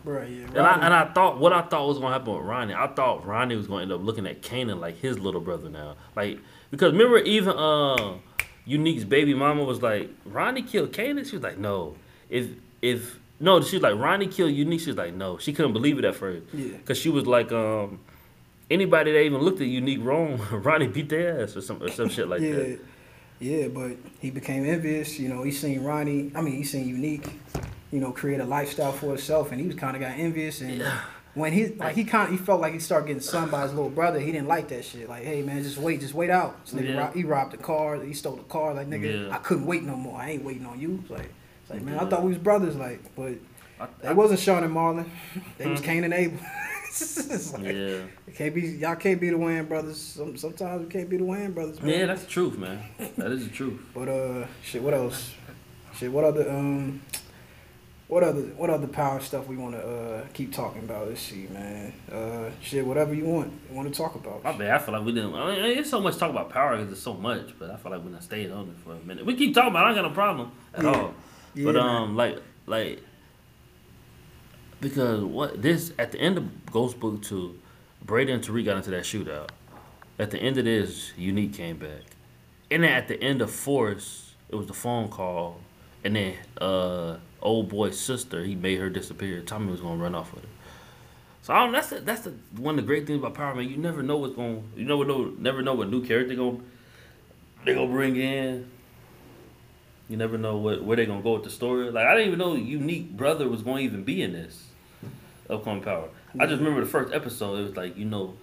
[0.04, 0.46] Bro, yeah.
[0.46, 2.74] And I and I thought what I thought was gonna happen with Ronnie.
[2.74, 5.96] I thought Ronnie was gonna end up looking at Kanan like his little brother now.
[6.16, 6.38] Like
[6.70, 8.14] because remember even uh
[8.64, 11.24] Unique's baby mama was like Ronnie killed Kanan.
[11.24, 11.96] She was like no.
[12.28, 12.48] If
[12.82, 14.80] if no, she was like Ronnie killed Unique.
[14.80, 15.38] She was like no.
[15.38, 16.46] She couldn't believe it at first.
[16.52, 16.78] Yeah.
[16.86, 18.00] Cause she was like um
[18.70, 22.08] anybody that even looked at Unique wrong, Ronnie beat their ass or some or some
[22.08, 22.80] shit like yeah, that.
[23.40, 25.18] Yeah, but he became envious.
[25.18, 26.30] You know, he seen Ronnie.
[26.34, 27.26] I mean, he seen Unique.
[27.90, 30.60] You know, create a lifestyle for himself, and he was kind of got envious.
[30.60, 31.00] And Yeah.
[31.34, 33.90] when he like he kind he felt like he started getting sunned by his little
[33.90, 34.20] brother.
[34.20, 35.08] He didn't like that shit.
[35.08, 36.64] Like, hey man, just wait, just wait out.
[36.64, 37.12] This nigga Yeah.
[37.12, 37.96] he robbed the car.
[38.00, 38.74] He stole the car.
[38.74, 39.34] Like nigga, Yeah.
[39.34, 40.20] I couldn't wait no more.
[40.20, 41.00] I ain't waiting on you.
[41.02, 42.76] It's like, it's like man, I thought we was brothers.
[42.76, 43.32] Like, but
[43.80, 45.06] I- they wasn't Sean and Marlon.
[45.58, 45.86] They was hmm.
[45.86, 46.38] Cain and Abel.
[47.30, 47.70] It's like, yeah.
[48.26, 49.96] it can't be y'all can't be the Wayne brothers.
[49.98, 51.80] Some, sometimes we can't be the Wayne brothers.
[51.80, 51.90] Man.
[52.00, 52.82] Yeah, that's the truth, man.
[53.16, 53.80] That is the truth.
[53.94, 54.82] But uh, shit.
[54.82, 55.32] What else?
[55.94, 56.10] Shit.
[56.10, 57.00] What other um,
[58.08, 61.06] what other what other power stuff we want to uh keep talking about?
[61.08, 61.92] Let's see, man.
[62.10, 62.84] Uh, shit.
[62.84, 64.42] Whatever you want, you want to talk about.
[64.42, 64.70] My bad.
[64.72, 65.32] I feel like we didn't.
[65.34, 67.92] I mean, it's so much talk about power because there's so much, but I feel
[67.92, 69.24] like we're not staying on it for a minute.
[69.24, 69.84] We keep talking about.
[69.84, 69.86] it.
[69.86, 70.90] I ain't got no problem at Yeah.
[70.90, 71.14] all.
[71.54, 71.86] Yeah, but man.
[71.86, 73.00] um, like like
[74.80, 77.58] because what this at the end of Ghost Book Two,
[78.02, 79.50] Brady and Tariq got into that shootout.
[80.18, 82.02] At the end of this, Unique came back,
[82.70, 85.60] and then at the end of Force, it was the phone call,
[86.04, 89.40] and then uh, old boy's sister he made her disappear.
[89.40, 90.50] Tommy was gonna run off with her.
[91.42, 93.68] So I don't, that's the, that's one of the great things about Power Man.
[93.68, 94.62] You never know what's going.
[94.76, 96.58] You never know never know what new character gonna
[97.64, 98.70] they gonna bring in.
[100.08, 101.90] You never know what where they gonna go with the story.
[101.90, 104.69] Like I didn't even know Unique brother was gonna even be in this
[105.50, 106.08] upcoming Power.
[106.38, 107.58] I just remember the first episode.
[107.58, 108.34] It was like you know,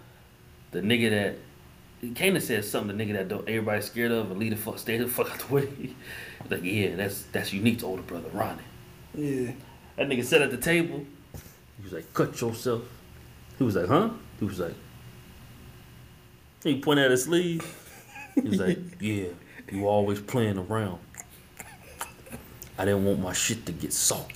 [0.71, 1.35] the nigga that
[2.13, 2.97] Kanan said something.
[2.97, 5.39] The nigga that don't, everybody's scared of and lead the fuck stay the fuck out
[5.39, 5.69] the way.
[6.49, 8.61] Like yeah, that's that's unique to older brother Ronnie.
[9.15, 9.51] Yeah.
[9.97, 11.05] That nigga sat at the table.
[11.77, 12.83] He was like, cut yourself.
[13.57, 14.11] He was like, huh?
[14.39, 14.75] He was like,
[16.63, 17.65] he pointed at his sleeve.
[18.35, 19.29] He was like, yeah,
[19.71, 20.99] you always playing around.
[22.77, 24.35] I didn't want my shit to get soggy.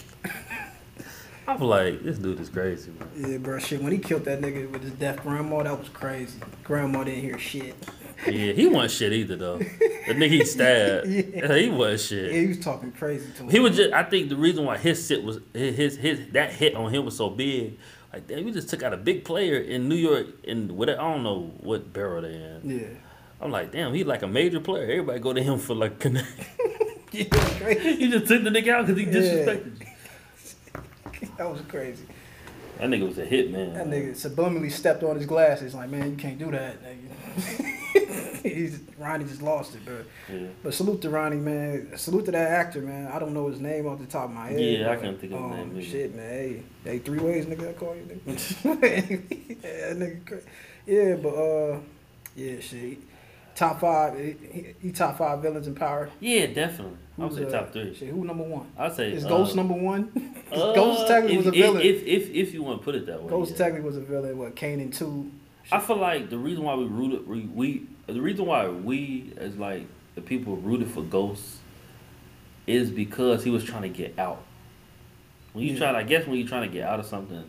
[1.48, 3.10] I was like, this dude is crazy, man.
[3.32, 3.58] Yeah, bro.
[3.60, 3.82] Shit.
[3.82, 6.40] When he killed that nigga with his deaf grandma, that was crazy.
[6.64, 7.76] Grandma didn't hear shit.
[8.28, 9.58] Yeah, he wasn't shit either, though.
[9.58, 11.56] The nigga he stabbed, Yeah.
[11.58, 12.32] he wasn't Yeah, shit.
[12.34, 13.50] he was talking crazy to him.
[13.50, 13.92] He was just.
[13.94, 17.06] I think the reason why his sit was his his, his that hit on him
[17.06, 17.80] was so big.
[18.14, 20.96] Like damn, we just took out a big player in New York in what I
[20.96, 22.62] don't know what barrel they in.
[22.80, 22.88] Yeah.
[23.42, 24.84] I'm like, damn, he like a major player.
[24.84, 26.28] Everybody go to him for like connect.
[27.14, 28.06] Yeah, crazy.
[28.06, 29.12] You just took the nigga out because he Yeah.
[29.12, 29.86] disrespected you.
[31.38, 32.06] That was crazy.
[32.78, 33.74] That nigga was a hit man.
[33.74, 36.78] That nigga subliminally stepped on his glasses, like, man, you can't do that.
[38.44, 40.04] He's Ronnie just lost it, bro.
[40.32, 40.48] Yeah.
[40.64, 41.92] But salute to Ronnie, man.
[41.96, 43.12] Salute to that actor, man.
[43.12, 44.60] I don't know his name off the top of my head.
[44.60, 45.86] Yeah, I can't think of his um, name either.
[45.86, 46.28] Shit, man.
[46.28, 47.70] Hey, hey, three ways, nigga.
[47.70, 49.64] I call you, nigga.
[49.64, 50.26] yeah, that nigga.
[50.26, 50.46] Crazy.
[50.88, 51.80] Yeah, but uh,
[52.36, 52.98] yeah, shit.
[53.54, 54.18] Top five.
[54.18, 56.10] He, he, he top five villains in power.
[56.20, 56.98] Yeah, definitely.
[57.22, 57.94] I would say uh, top three.
[57.94, 58.68] Shit, who number one?
[58.78, 60.12] I'd say Is uh, Ghost number one?
[60.52, 61.82] uh, Ghost technically was a villain.
[61.82, 63.30] If, if if if you want to put it that way.
[63.30, 63.58] Ghost yeah.
[63.58, 64.38] technically was a villain.
[64.38, 64.56] What?
[64.56, 65.32] Kanan two.
[65.72, 69.56] I feel like the reason why we rooted we, we the reason why we as
[69.58, 71.58] like the people rooted for Ghost
[72.68, 74.44] is because he was trying to get out.
[75.54, 75.92] When you Yeah.
[75.92, 77.44] try, I guess when you're trying to get out of something,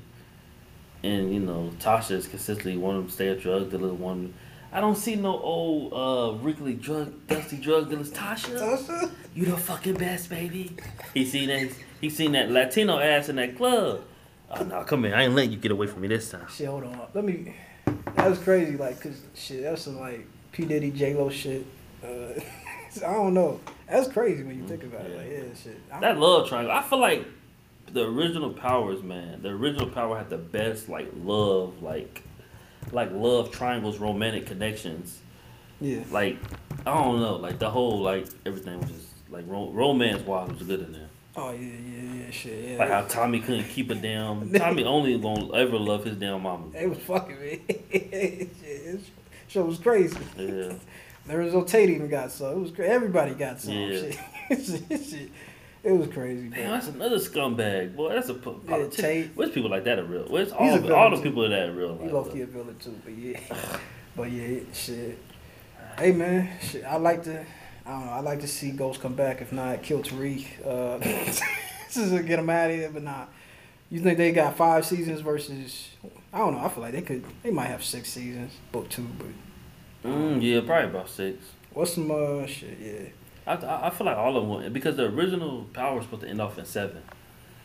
[1.03, 3.93] and you know Tasha is consistently one of them stay a drug dealer.
[3.93, 4.35] One,
[4.73, 8.11] I don't see no old uh wrinkly drug dusty drug dealers.
[8.11, 9.11] Tasha, Tasha?
[9.35, 10.75] you the fucking best, baby.
[11.13, 11.71] He seen that.
[12.01, 14.03] He seen that Latino ass in that club.
[14.51, 15.15] Oh no, come here!
[15.15, 16.47] I ain't letting you get away from me this time.
[16.49, 17.01] Shit, hold on.
[17.13, 17.55] Let me.
[18.17, 18.77] That was crazy.
[18.77, 21.67] Like, cause shit, that's some like P Diddy J Lo shit.
[22.03, 22.41] Uh,
[23.07, 23.61] I don't know.
[23.89, 25.17] That's crazy when you think about it.
[25.17, 26.01] Like, yeah, shit.
[26.01, 26.73] That love triangle.
[26.73, 27.27] I feel like
[27.93, 29.43] the original Powers, man.
[29.43, 32.23] The original Power had the best like love, like
[32.91, 35.19] like love triangles, romantic connections.
[35.81, 36.01] yeah.
[36.11, 36.39] Like
[36.87, 40.63] I don't know, like the whole like everything was just like ro- romance wise was
[40.63, 41.09] good in there.
[41.37, 42.71] Oh yeah, yeah, yeah, shit.
[42.71, 42.77] Yeah.
[42.79, 44.53] Like how Tommy couldn't keep it down.
[44.55, 46.67] Tommy only gonna ever love his damn mama.
[46.75, 47.61] It was fucking me.
[49.49, 50.19] shit, was crazy.
[50.37, 50.75] Yeah.
[51.29, 52.53] Lorenzo Tate even got some.
[52.53, 53.75] It was cra- everybody got some.
[53.75, 54.11] Yeah.
[54.49, 55.05] Shit.
[55.05, 55.31] shit.
[55.85, 56.49] It was crazy.
[56.49, 56.71] Damn, Bro.
[56.71, 58.11] that's another scumbag, boy.
[58.15, 59.05] That's a po- Yeah, politician.
[59.05, 59.31] Tate.
[59.35, 60.25] Where's people like that in real?
[60.29, 62.13] Where's all, villain, all the people in that in real He life?
[62.13, 62.31] low though?
[62.33, 63.41] key a villain too, but yeah,
[64.17, 65.19] but yeah, shit.
[65.99, 66.85] Hey man, shit.
[66.85, 67.45] I like to,
[67.85, 68.13] I don't know.
[68.13, 69.43] I like to see Ghost come back.
[69.43, 70.47] If not, kill Tariq.
[70.65, 70.99] Uh,
[71.93, 72.91] just to get him out of here.
[72.93, 73.25] But nah,
[73.91, 75.89] you think they got five seasons versus?
[76.33, 76.65] I don't know.
[76.65, 77.25] I feel like they could.
[77.43, 79.07] They might have six seasons, book two.
[79.19, 81.45] But Mm, yeah, probably about six.
[81.73, 82.79] what's some uh shit?
[82.81, 83.09] Yeah.
[83.47, 86.23] I, I I feel like all of them will, because the original Power was supposed
[86.23, 87.03] to end off in seven.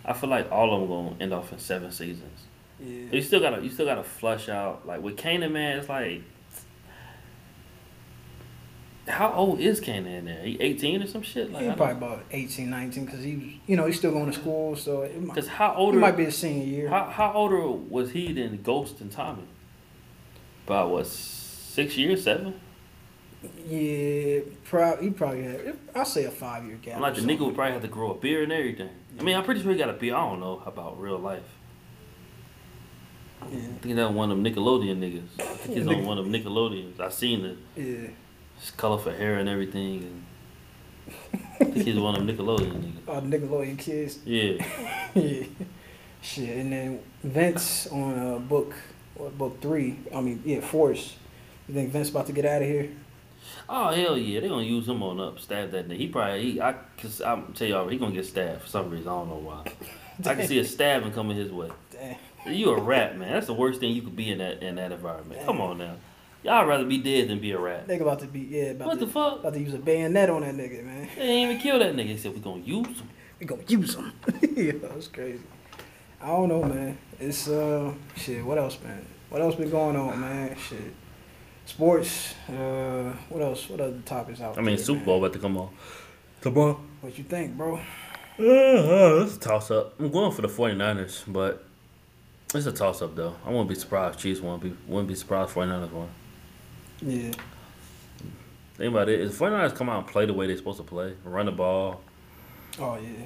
[0.05, 2.43] I feel like all of them gonna end off in seven seasons.
[2.79, 3.05] Yeah.
[3.11, 5.79] You still gotta you still gotta flush out like with Kanan man.
[5.79, 6.21] It's like
[9.07, 10.43] how old is Kanan in there?
[10.43, 11.51] He eighteen or some shit.
[11.51, 14.37] Like He probably about 18, 19, because he was, you know, he's still going to
[14.37, 16.89] school, so Cause how it older might be a senior year.
[16.89, 19.43] how how older was he than Ghost and Tommy?
[20.65, 22.59] About what six years, seven?
[23.67, 25.77] Yeah, prob- he probably had.
[25.95, 26.95] I'll say a five year gap.
[26.95, 28.89] I'm like the nigga would probably have to grow a beard and everything.
[29.19, 30.15] I mean, I'm pretty sure he got a beard.
[30.15, 31.43] I don't know about real life.
[33.51, 35.39] Yeah, I think that one of them Nickelodeon niggas.
[35.39, 36.99] I think he's on one of them Nickelodeons.
[36.99, 38.09] I seen the yeah.
[38.59, 40.23] his colorful hair and everything,
[41.07, 41.13] and
[41.61, 42.93] I think he's one of them Nickelodeon niggas.
[43.07, 44.19] Uh, Nickelodeon kids.
[44.25, 44.65] Yeah,
[45.15, 45.43] yeah.
[46.21, 48.73] Shit, and then Vince on uh, book,
[49.15, 49.99] what, book three.
[50.13, 51.15] I mean, yeah, Force.
[51.69, 52.89] You think Vince about to get out of here?
[53.69, 55.97] Oh hell yeah, they gonna use him on up, stab that nigga.
[55.97, 59.07] He probably he I cause I'm tell y'all he gonna get stabbed for some reason.
[59.07, 59.63] I don't know why.
[60.25, 61.69] I can see a stabbing coming his way.
[61.91, 62.53] Damn.
[62.53, 63.33] You a rat, man.
[63.33, 65.45] That's the worst thing you could be in that in that environment.
[65.45, 65.95] Come on now.
[66.43, 67.87] Y'all rather be dead than be a rat.
[67.87, 69.39] Nigga about to be yeah about What to the fuck?
[69.39, 71.09] about to use a bayonet on that nigga, man.
[71.15, 72.07] They ain't even kill that nigga.
[72.07, 73.09] They said we gonna use him.
[73.39, 74.13] We gonna use him.
[74.55, 75.43] yeah, that's crazy.
[76.21, 76.97] I don't know, man.
[77.19, 78.43] It's uh shit.
[78.45, 79.05] What else, man?
[79.29, 80.55] What else been going on, man?
[80.57, 80.93] Shit.
[81.67, 82.33] Sports.
[82.49, 83.69] Uh, what else?
[83.69, 84.63] What other topics out there?
[84.63, 85.05] I mean there, Super man?
[85.05, 85.69] Bowl about to come on.
[86.41, 86.79] Tomorrow.
[87.01, 87.75] What you think, bro?
[87.75, 87.81] Uh,
[88.39, 89.99] it's a toss up.
[89.99, 91.65] I'm going for the 49ers, but
[92.55, 93.35] it's a toss up though.
[93.45, 94.17] I wouldn't be surprised.
[94.19, 96.09] Chiefs won't be wouldn't be surprised 49ers won.
[97.01, 97.31] Yeah.
[98.75, 99.19] Think about it.
[99.21, 102.01] If 49ers come out and play the way they're supposed to play, run the ball,
[102.79, 103.25] Oh yeah.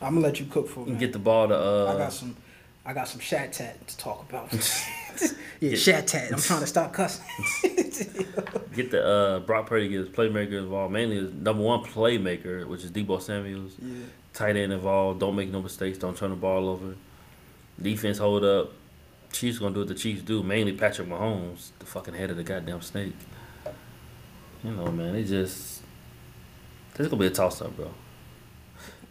[0.00, 0.92] I'm gonna let you cook for me.
[0.92, 2.36] and get the ball to uh I got some.
[2.84, 4.50] I got some shat tat to talk about.
[5.60, 6.32] yeah, shat tat.
[6.32, 7.24] I'm trying to stop cussing.
[8.74, 10.92] get the uh Brock Purdy get his playmaker involved.
[10.92, 13.72] Mainly his number one playmaker, which is Deebo Samuels.
[13.80, 14.04] yeah.
[14.32, 15.20] Tight end involved.
[15.20, 15.98] Don't make no mistakes.
[15.98, 16.94] Don't turn the ball over.
[17.80, 18.72] Defense hold up.
[19.32, 20.42] Chiefs gonna do what the Chiefs do.
[20.42, 23.14] Mainly Patrick Mahomes, the fucking head of the goddamn snake.
[24.62, 25.82] You know, man, it just
[26.94, 27.92] this gonna be a toss up, bro.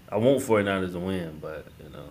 [0.09, 2.09] I want 49ers to win, but you know,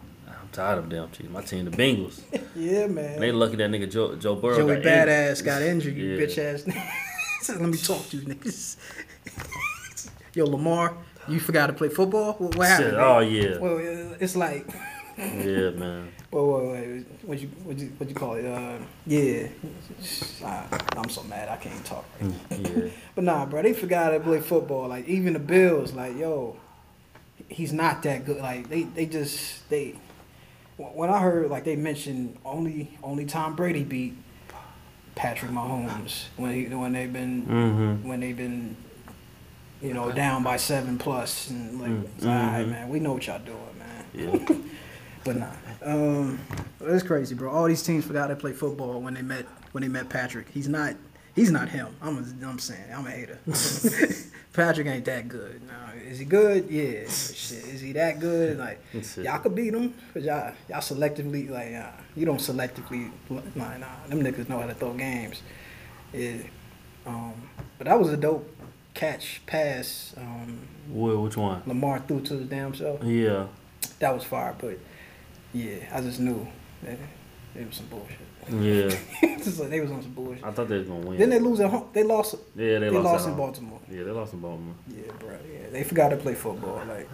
[0.55, 1.31] tired of them Chiefs.
[1.31, 2.21] My team, the Bengals.
[2.57, 3.19] Yeah, man.
[3.19, 5.09] They lucky that nigga Joe, Joe Burrow Joey got injured.
[5.09, 6.21] Badass got injured, you Yeah.
[6.25, 7.49] bitch ass.
[7.49, 8.77] Let me talk to you niggas.
[10.35, 10.97] Yo, Lamar,
[11.29, 12.35] you forgot to play football?
[12.35, 12.91] What, what happened?
[12.91, 14.67] Shit, oh yeah, Well, it's like,
[15.19, 16.09] yeah, man.
[16.31, 18.45] well, wait, wait, what you, what you, what you call it?
[18.47, 19.49] Uh, yeah,
[20.45, 22.05] Ah, I'm so mad I can't talk.
[22.21, 22.71] Right now.
[22.71, 24.89] Yeah, But nah, bro, they forgot to play football.
[24.89, 26.57] Like even the Bills, like yo,
[27.49, 28.39] he's not that good.
[28.41, 29.97] Like they, they just they.
[30.77, 34.15] When I heard like they mentioned only only Tom Brady beat
[35.15, 38.09] Patrick Mahomes when he when they've been Mm-hmm.
[38.09, 38.77] when they've been
[39.81, 42.71] you know down by seven plus and like Mm, it's all right mhm.
[42.71, 44.57] man we know what y'all doing man Yeah.
[45.25, 45.51] but nah
[45.85, 46.41] um
[46.81, 49.89] it's crazy bro all these teams forgot to play football when they met when they
[49.89, 50.95] met Patrick he's not
[51.35, 51.95] he's not him.
[52.03, 53.39] I'm a, I'm saying I'm a hater.
[54.53, 55.61] Patrick ain't that good.
[55.67, 55.73] No
[56.09, 56.71] is he good?
[56.71, 57.09] Yeah.
[57.09, 58.59] Shit is he that good?
[58.59, 58.81] Like
[59.17, 63.11] y'all could beat him cause y'all y'all selectively like uh, you don't selectively
[63.57, 65.43] like nah them niggas know how to throw games.
[66.13, 66.37] Yeah
[67.07, 67.35] um
[67.79, 68.49] but that was a dope
[68.95, 71.63] catch pass um which one?
[71.67, 73.49] Lamar threw to the damn self Yeah.
[73.99, 74.79] that was fire but
[75.53, 76.47] yeah I just knew
[76.83, 76.99] that
[77.57, 78.19] it was some bullshit
[78.51, 78.89] Yeah.
[79.39, 81.19] just like they was on some bullshit I thought they was gonna win.
[81.19, 83.35] then they lose at home they lost yeah, they, they, lost, lost in.
[83.37, 84.75] Baltimore Yeah, they lost in Baltimore.
[84.89, 87.09] yeah bro yeah they forgot to play football like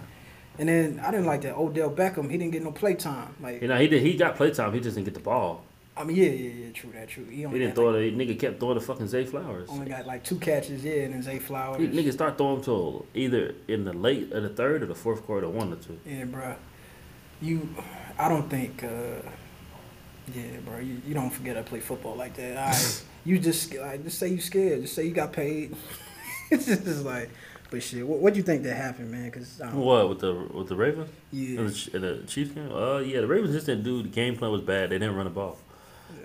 [0.58, 3.62] and then I didn't like that Odell Beckham he didn't get no play time like
[3.62, 4.02] You know, he did.
[4.02, 4.72] He got playtime.
[4.74, 5.64] He just didn't get the ball.
[5.96, 7.24] I mean, yeah, yeah, yeah, true that, true.
[7.26, 8.16] He He only didn't throw like, it.
[8.16, 9.68] Nigga kept throwing the fucking Zay Flowers.
[9.70, 11.78] only got like two catches, yeah, and then Zay Flowers.
[11.78, 15.24] He, nigga start throwing to either in the late or the third or the fourth
[15.26, 15.98] quarter, one or two.
[16.06, 16.54] Yeah, bro.
[17.42, 17.68] You,
[18.18, 19.28] I don't think, uh,
[20.34, 20.78] yeah, bro.
[20.78, 22.56] You, you don't forget to play football like that.
[22.56, 22.78] I,
[23.24, 24.82] you just like just say you scared.
[24.82, 25.74] Just say you got paid.
[26.50, 27.30] it's just like,
[27.70, 28.06] but shit.
[28.06, 29.30] What what do you think that happened, man?
[29.30, 32.50] Cause I don't, What with the with the Ravens yeah, in the, in the Chiefs
[32.52, 32.72] game?
[32.72, 34.02] Uh, yeah, the Ravens just didn't do.
[34.02, 34.90] The game plan was bad.
[34.90, 35.58] They didn't run the ball.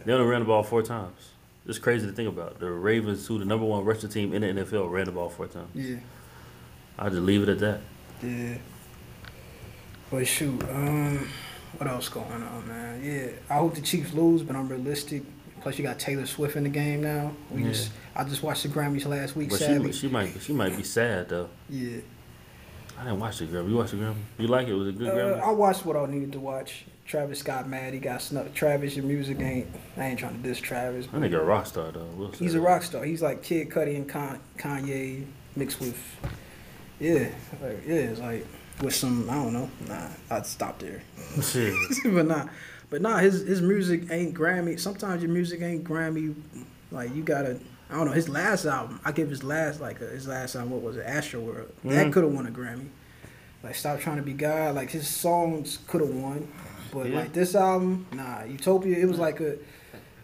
[0.05, 1.31] They only ran the ball four times.
[1.67, 2.59] It's crazy to think about.
[2.59, 5.47] The Ravens, who the number one rushing team in the NFL, ran the ball four
[5.47, 5.69] times.
[5.73, 5.97] yeah,
[6.99, 7.81] I just leave it at that.
[8.21, 8.57] yeah.
[10.11, 11.27] But shoot, um,
[11.77, 13.01] what else going on, man?
[13.03, 15.23] Yeah, I hope the Chiefs lose, but I'm realistic.
[15.61, 17.31] Plus, you got Taylor Swift in the game now.
[17.49, 17.69] We Yeah.
[17.69, 19.49] just, I just watched the Grammys last week.
[19.49, 21.49] But sadly, she she might she might be sad though.
[21.69, 21.97] yeah.
[22.97, 23.69] I didn't watch the Grammy.
[23.71, 24.15] You watched the Grammy?
[24.38, 24.73] You like it?
[24.73, 25.41] Was it a good Uh, Grammy?
[25.41, 26.85] I watched what I needed to watch.
[27.05, 27.93] Travis got mad.
[27.93, 28.53] He got snuck.
[28.53, 29.67] Travis, your music ain't.
[29.97, 31.05] I ain't trying to diss Travis.
[31.07, 32.07] That nigga a rock star though.
[32.15, 33.03] We'll He's a rock star.
[33.03, 35.25] He's like Kid Cudi and Con- Kanye
[35.57, 35.97] mixed with,
[37.01, 37.27] yeah,
[37.61, 38.45] like, yeah, it's like
[38.81, 39.69] with some I don't know.
[39.88, 41.01] Nah, I'd stop there.
[42.05, 42.47] But nah,
[42.89, 44.79] but nah, his his music ain't Grammy.
[44.79, 46.35] Sometimes your music ain't Grammy.
[46.91, 47.59] Like you gotta.
[47.89, 48.13] I don't know.
[48.13, 50.71] His last album, I give his last like uh, his last album.
[50.71, 51.05] What was it?
[51.05, 51.67] Astroworld.
[51.83, 52.13] That Mhm.
[52.13, 52.88] could have won a Grammy.
[53.63, 54.75] Like stop trying to be God.
[54.75, 56.47] Like his songs could have won,
[56.91, 57.15] but Yeah.
[57.19, 58.43] like this album, nah.
[58.43, 58.97] Utopia.
[58.97, 59.57] It was like a.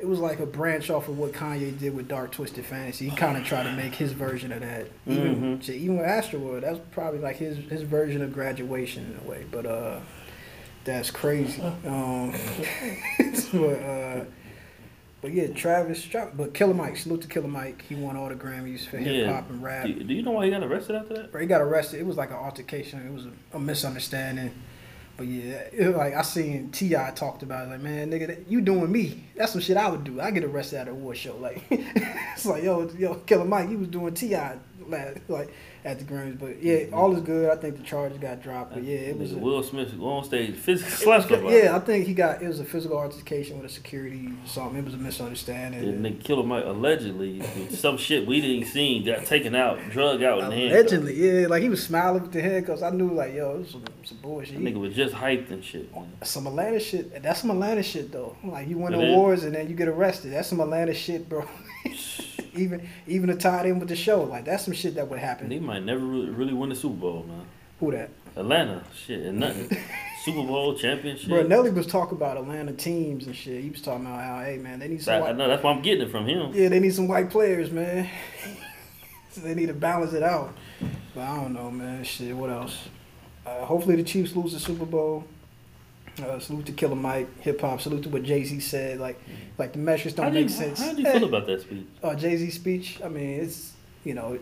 [0.01, 3.07] It was like a branch off of what Kanye did with Dark Twisted Fantasy.
[3.07, 4.87] He kind of tried to make his version of that.
[5.05, 5.63] Even Mhm.
[5.63, 9.45] shit, even with Astroworld, that's probably like his his version of graduation in a way.
[9.51, 9.99] But uh,
[10.85, 11.61] that's crazy.
[11.61, 12.31] Um,
[13.53, 14.25] but uh,
[15.21, 16.07] but yeah, Travis.
[16.35, 17.83] But Killer Mike, salute to Killer Mike.
[17.87, 19.31] He won all the Grammys for hip Yeah.
[19.33, 19.85] hop and rap.
[19.85, 21.31] do, do you know why he got arrested after that?
[21.31, 21.99] Bro, he got arrested.
[21.99, 23.05] It was like an altercation.
[23.05, 24.49] It was a, a misunderstanding.
[25.21, 27.11] But yeah, like I seen T.I.
[27.11, 27.69] talked about it.
[27.69, 29.23] Like, man, nigga, that, you doing me?
[29.35, 30.19] That's some shit I would do.
[30.19, 31.35] I get arrested at a war show.
[31.41, 34.35] Like, it's like yo, yo, Killer Mike, he was doing Ti
[34.87, 36.39] last like at the Grammys.
[36.39, 36.93] But yeah, mm-hmm.
[36.93, 37.49] all is good.
[37.49, 38.73] I think the charges got dropped.
[38.73, 39.33] But yeah, it was.
[39.33, 41.55] A- Will Smith on stage physical it slapped somebody.
[41.55, 44.77] yeah, I think he got it was a physical altercation with a security something.
[44.77, 45.83] It was a misunderstanding.
[45.83, 50.39] And nigga Killer Mike allegedly some shit we didn't see got taken out, drug out
[50.39, 50.71] in the hand.
[50.71, 53.73] Allegedly, yeah, like he was smiling with the head because I knew like, yo, this
[53.73, 54.55] was some, some bullshit.
[54.55, 55.93] That nigga was just hyped and shit.
[55.93, 56.11] Man.
[56.23, 57.21] Some Atlanta shit.
[57.21, 58.35] That's some Atlanta shit though.
[58.43, 59.13] Like you win It is.
[59.13, 60.33] awards and then you get arrested.
[60.33, 61.47] That's some Atlanta shit, bro.
[62.53, 65.19] even even to tie it in with the show, like that's some shit that would
[65.19, 65.49] happen.
[65.49, 67.45] They might never really, really win the Super Bowl, man.
[67.79, 68.09] Who that?
[68.35, 69.77] Atlanta, shit, and nothing.
[70.23, 71.29] Super Bowl championship.
[71.29, 73.63] Bro, Nelly was talking about Atlanta teams and shit.
[73.63, 75.15] He was talking about how, hey man, they need some.
[75.15, 76.51] I White, know that's why I'm getting it from him.
[76.53, 78.07] yeah, they need some white players, man.
[79.31, 80.55] so they need to balance it out.
[81.15, 82.03] But I don't know, man.
[82.03, 82.87] Shit, what else?
[83.45, 85.23] Uh, hopefully the Chiefs lose the Super Bowl.
[86.23, 87.81] Uh, salute to Killer Mike, hip hop.
[87.81, 88.99] Salute to what Jay Z said.
[88.99, 89.19] Like,
[89.57, 90.79] like the measures don't How do make you, sense.
[90.79, 91.85] how do you feel about that speech?
[92.03, 93.01] uh, Jay Z speech.
[93.03, 94.37] I mean, it's you know,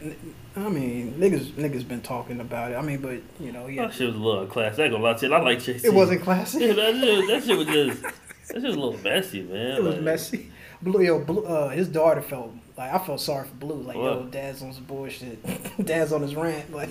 [0.00, 0.16] n-
[0.56, 2.76] I mean, niggas niggas been talking about it.
[2.76, 4.78] I mean, but you know, yeah, That shit was a little class.
[4.78, 5.34] I ain't gonna lie to you.
[5.34, 5.88] I like Jay Z.
[5.88, 6.60] it wasn't classic.
[6.62, 8.04] Yeah, that shit, that shit was just.
[8.48, 9.72] That shit was a little messy, man.
[9.78, 10.52] It was Like, messy.
[10.80, 13.82] Blue, yo, Blue, uh, his daughter felt like I felt sorry for Blue.
[13.82, 14.30] Like, yo, What?
[14.30, 15.40] dad's on some bullshit.
[15.84, 16.72] dad's on his rant.
[16.72, 16.88] Like,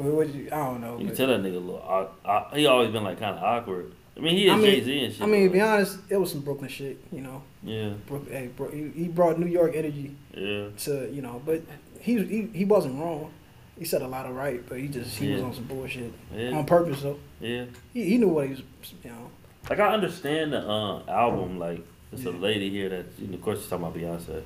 [0.00, 0.48] what would you?
[0.52, 0.92] I don't know.
[0.94, 2.10] You can but- tell that nigga a little.
[2.24, 3.92] aw- he always been like kind of awkward.
[4.16, 5.22] I mean, he is I mean- Jay Z and shit.
[5.22, 6.98] I mean, to be honest, it was some Brooklyn shit.
[7.12, 10.68] You know, Yeah, Brook, hey, bro, he, he brought New York energy yeah.
[10.78, 11.62] to you know, but
[12.00, 13.30] he he he wasn't wrong.
[13.78, 16.50] He said a lot of right, but he just he was on some bullshit Yeah,
[16.50, 17.18] on purpose though.
[17.40, 17.64] yeah.
[17.94, 18.62] He, he knew what he was.
[19.04, 19.30] You know.
[19.70, 21.58] Like I understand the uh, album.
[21.58, 21.82] Like
[22.12, 24.42] there's a lady here that, you know, of course, she's talking about Beyonce.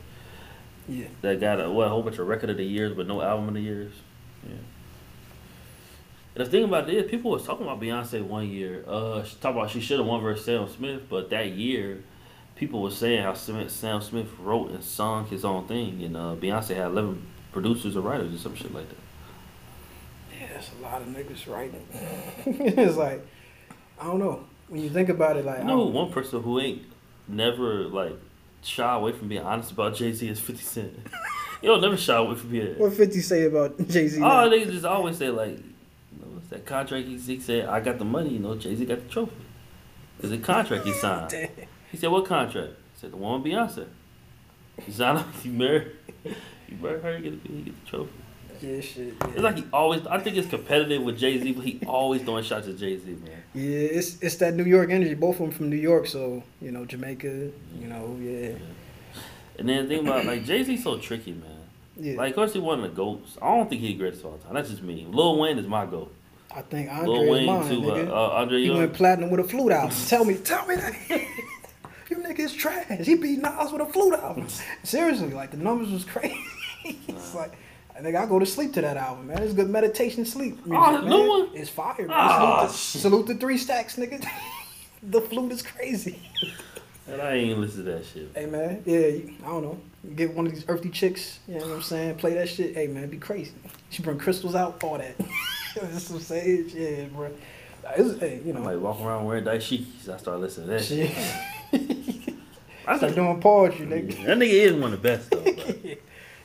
[0.88, 1.06] Yeah.
[1.22, 3.48] That got a what a whole bunch of record of the years, but no album
[3.48, 3.92] of the years.
[4.46, 4.54] Yeah.
[6.36, 8.84] And the thing about it is, people was talking about Beyonce one year.
[8.88, 12.02] Uh, she talked about she should have won versus Sam Smith, but that year,
[12.56, 16.34] people were saying how Sam Sam Smith wrote and sung his own thing, and uh,
[16.36, 18.96] Beyonce had eleven producers or writers or some shit like that.
[20.40, 21.86] Yeah, it's a lot of niggas writing.
[22.46, 23.24] it's like,
[24.00, 24.44] I don't know.
[24.68, 26.82] When you think about it, like, You I know, one person who ain't
[27.28, 28.16] never like
[28.62, 30.98] shy away from being honest about Jay Z is Fifty Cent.
[31.62, 32.76] Yo, never shy away from being.
[32.78, 34.20] what 50 say about Jay Z?
[34.22, 35.58] Oh, they just always say like,
[36.50, 37.66] that contract he, he said?
[37.68, 38.30] I got the money.
[38.30, 39.32] You know, Jay Z got the trophy.
[40.22, 41.32] It's a contract he signed.
[41.90, 43.86] He said, "What contract?" He said, "The one with Beyonce."
[44.84, 45.26] He signed up.
[45.42, 45.92] He married.
[46.68, 47.16] He married her.
[47.16, 48.12] He get, he get the trophy.
[48.60, 49.14] yeah, shit.
[49.28, 50.06] It's like he always.
[50.06, 53.06] I think it's competitive with Jay Z, but he always throwing shots at Jay Z,
[53.24, 53.42] man.
[53.54, 55.14] Yeah, it's it's that New York energy.
[55.14, 57.50] Both of them from New York, so you know Jamaica.
[57.80, 58.56] You know, yeah,
[59.58, 61.50] And then the thing about like Jay Z, so tricky, man.
[61.96, 62.16] yeah.
[62.16, 63.36] Like, of course, he one of the goats.
[63.40, 64.54] I don't think he the of all time.
[64.54, 65.06] That's just me.
[65.08, 66.12] Lil Wayne is my goat.
[66.54, 67.80] I think Lil Andre is Wayne mine, too.
[67.80, 68.08] nigga.
[68.08, 68.78] Uh, Andre he Young.
[68.78, 69.96] went platinum with a flute album.
[70.06, 70.94] tell me, tell me that.
[72.10, 73.04] you niggas trash.
[73.06, 74.46] He beat Nas with a flute album.
[74.84, 76.38] Seriously, like the numbers was crazy.
[76.84, 77.52] it's like.
[77.96, 79.40] I think I go to sleep to that album, man.
[79.40, 80.56] It's good meditation sleep.
[80.66, 81.08] Music, Oh, man.
[81.08, 81.48] new one?
[81.54, 82.08] It's fire, man.
[82.10, 84.26] Ah, salute, the, salute the three stacks, nigga.
[85.04, 86.18] the flute is crazy.
[87.06, 88.30] and I ain't listen to that shit.
[88.34, 89.78] Hey man, yeah, you, I don't know.
[90.16, 92.16] Get one of these earthy chicks, you know what I'm saying?
[92.16, 92.74] Play that shit.
[92.74, 93.52] Hey man, be crazy.
[93.90, 95.14] She bring crystals out, all that.
[95.76, 97.30] It's some sage, yeah, bro.
[97.96, 100.08] It's, hey, you I'm know, like walking around wearing dashikis.
[100.08, 101.10] I start listening to that shit.
[101.10, 102.34] shit.
[102.86, 104.08] I Start doing poetry, nigga.
[104.26, 105.42] that nigga is one of the best though.
[105.42, 105.94] bro.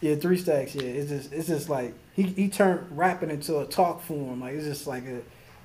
[0.01, 0.75] Yeah, three stacks.
[0.75, 4.39] Yeah, it's just, it's just like he, he turned rapping into a talk form.
[4.41, 5.19] Like it's just like a,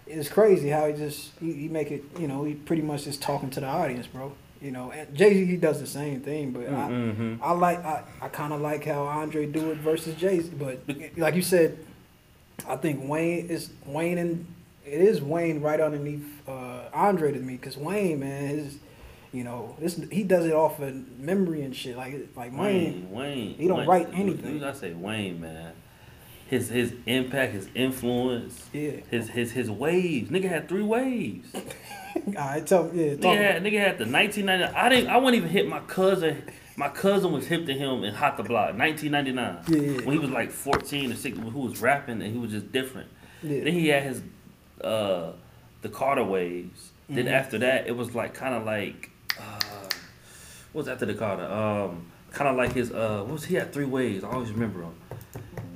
[0.07, 2.03] it's crazy how he just he, he make it.
[2.18, 4.33] You know, he pretty much just talking to the audience, bro.
[4.61, 7.38] You know, and Jay Z he does the same thing, but I, Mhm.
[7.42, 10.81] I like I, I kind of like how Andre do it versus Jay Z, but
[11.16, 11.79] like you said,
[12.68, 14.46] I think Wayne is Wayne and
[14.87, 18.79] it is Wayne right underneath uh, Andre to me because Wayne man is
[19.33, 22.59] you know this he does it off of memory and shit like like Wayne.
[22.59, 23.55] Wayne, Wayne.
[23.55, 24.55] he don't Wayne- write anything.
[24.55, 25.72] You gotta say Wayne, man.
[26.46, 30.31] His his impact, his influence, Yeah, his his his waves.
[30.31, 31.48] Nigga had three waves.
[32.38, 33.14] I tell yeah.
[33.14, 34.72] Nigga had nigga had the 1999.
[34.74, 35.11] I didn't.
[35.11, 36.42] I wouldn't even hit my cousin.
[36.76, 39.64] My cousin was hip to him in Hot the Block, 1999.
[39.68, 40.04] Yeah, yeah.
[40.04, 43.08] When he was like 14 or 16, who was rapping and he was just different.
[43.42, 43.62] yeah.
[43.62, 44.22] Then he had his
[44.82, 45.32] uh
[45.82, 46.90] the Carter waves.
[47.08, 47.32] Then Mhm.
[47.32, 49.60] after that, it was like kind of like uh,
[50.72, 51.44] what was after the Carter?
[51.44, 54.24] Um, kind of like his uh, what was he had three waves?
[54.24, 54.94] I always remember him.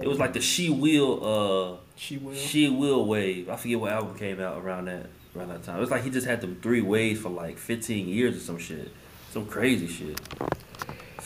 [0.01, 2.35] It was like the She Will uh She will.
[2.35, 3.49] She Will wave.
[3.49, 5.07] I forget what album came out around that
[5.37, 5.77] around that time.
[5.77, 8.59] It was like he just had them three waves for like 15 years or some
[8.59, 8.91] shit,
[9.31, 10.19] some crazy shit.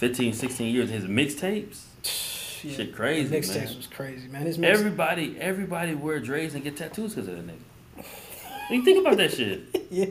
[0.03, 0.91] 15, 16 years.
[0.91, 1.83] His mixtapes.
[2.65, 2.77] Yeah.
[2.77, 4.43] Shit crazy, Mixtapes was crazy, man.
[4.43, 8.05] His mix, Everybody, everybody wear dreads and get tattoos because of that nigga.
[8.71, 9.63] You think about that shit.
[9.91, 10.07] yeah,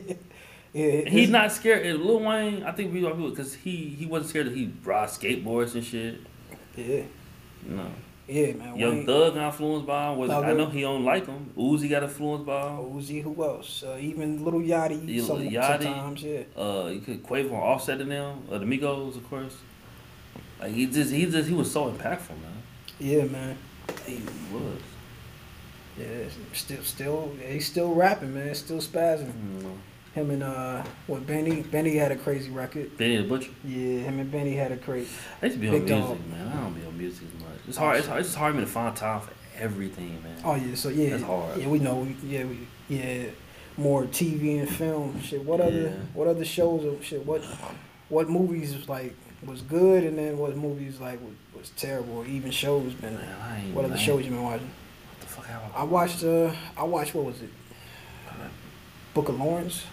[0.74, 1.08] yeah.
[1.08, 1.86] He's not scared.
[1.86, 5.08] And Lil Wayne, I think we all because he he wasn't scared that he ride
[5.08, 6.20] skateboards and shit.
[6.76, 7.04] Yeah,
[7.66, 7.86] No,
[8.28, 8.76] yeah, man.
[8.76, 10.18] Young Wayne, Thug got influenced by him.
[10.20, 11.52] Was, I know he don't like him.
[11.58, 12.80] Uzi got influenced by him.
[12.80, 13.82] Uzi, who else?
[13.82, 15.84] Uh, even Lil Yachty, some, Yachty.
[15.84, 16.44] sometimes, yeah.
[16.58, 18.44] Uh, you could Quavo Offset in them.
[18.52, 19.56] Uh, the Migos, of course.
[20.62, 22.64] Like he just he just he was so impactful, man.
[23.00, 23.58] Yeah, man.
[24.06, 24.22] He
[24.54, 24.80] was.
[25.98, 26.06] Yeah,
[26.54, 28.56] still, still, yeah, he's still rapping, man.
[28.56, 29.32] Still spazzing.
[29.34, 29.78] Mm.
[30.14, 31.62] Him and uh, what Benny?
[31.64, 32.98] Benny had a crazy record.
[32.98, 33.52] Benny the Butcher.
[33.66, 35.10] Yeah, him and Benny had a crazy.
[35.42, 36.28] I used to be on music, dog.
[36.30, 36.48] man.
[36.48, 37.52] I don't be on music as much.
[37.68, 37.98] It's hard.
[37.98, 38.20] It's hard.
[38.20, 40.38] It's just hard for me to find time for everything, man.
[40.46, 41.58] Oh yeah, so yeah, That's hard.
[41.58, 41.96] yeah, we know.
[41.98, 43.26] We, yeah, we, yeah,
[43.78, 45.44] more TV and film shit.
[45.44, 45.90] What other, Yeah.
[46.14, 47.26] what other shows or shit?
[47.26, 47.44] What,
[48.10, 52.52] what movies like was good, and then what movies like was, was terrible, or even
[52.52, 53.16] shows been.
[53.16, 53.60] Man, I.
[53.74, 54.68] What other I shows you been watching?
[54.68, 56.24] What the fuck have I watched.
[56.24, 57.16] Uh, I watched.
[57.16, 57.50] What was it?
[59.14, 59.84] Book of Lawrence.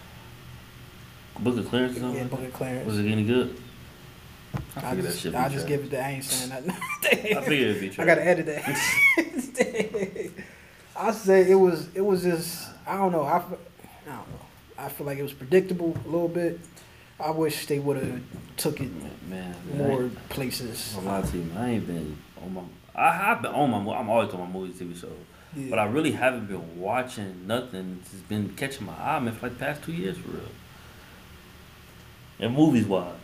[1.39, 1.97] Book of Clarence?
[1.97, 2.85] Yeah, like Book of Clarence.
[2.85, 3.55] Was it any good?
[4.75, 5.35] I I just, shit.
[5.35, 6.03] I just give it to.
[6.03, 6.71] I ain't saying nothing.
[7.37, 8.67] I figured it'd be I gotta edit that.
[10.95, 11.87] I say it was.
[11.93, 12.69] It was just.
[12.87, 13.23] I don't know.
[13.23, 13.37] I.
[13.37, 14.45] I don't know.
[14.77, 16.59] I feel like it was predictable a little bit.
[17.19, 18.21] I wish they would have
[18.55, 20.95] took it Man, man more ain't, places.
[20.97, 21.57] I'm gonna you, man.
[21.57, 22.61] I ain't been on my.
[22.95, 23.95] I have been on my.
[23.95, 25.11] I'm always on my movies, TV shows,
[25.55, 25.69] Yeah.
[25.69, 27.99] but I really haven't been watching nothing.
[28.01, 30.41] It's been catching my eye, man, for like the past two years, for real.
[32.39, 33.15] And movies wise,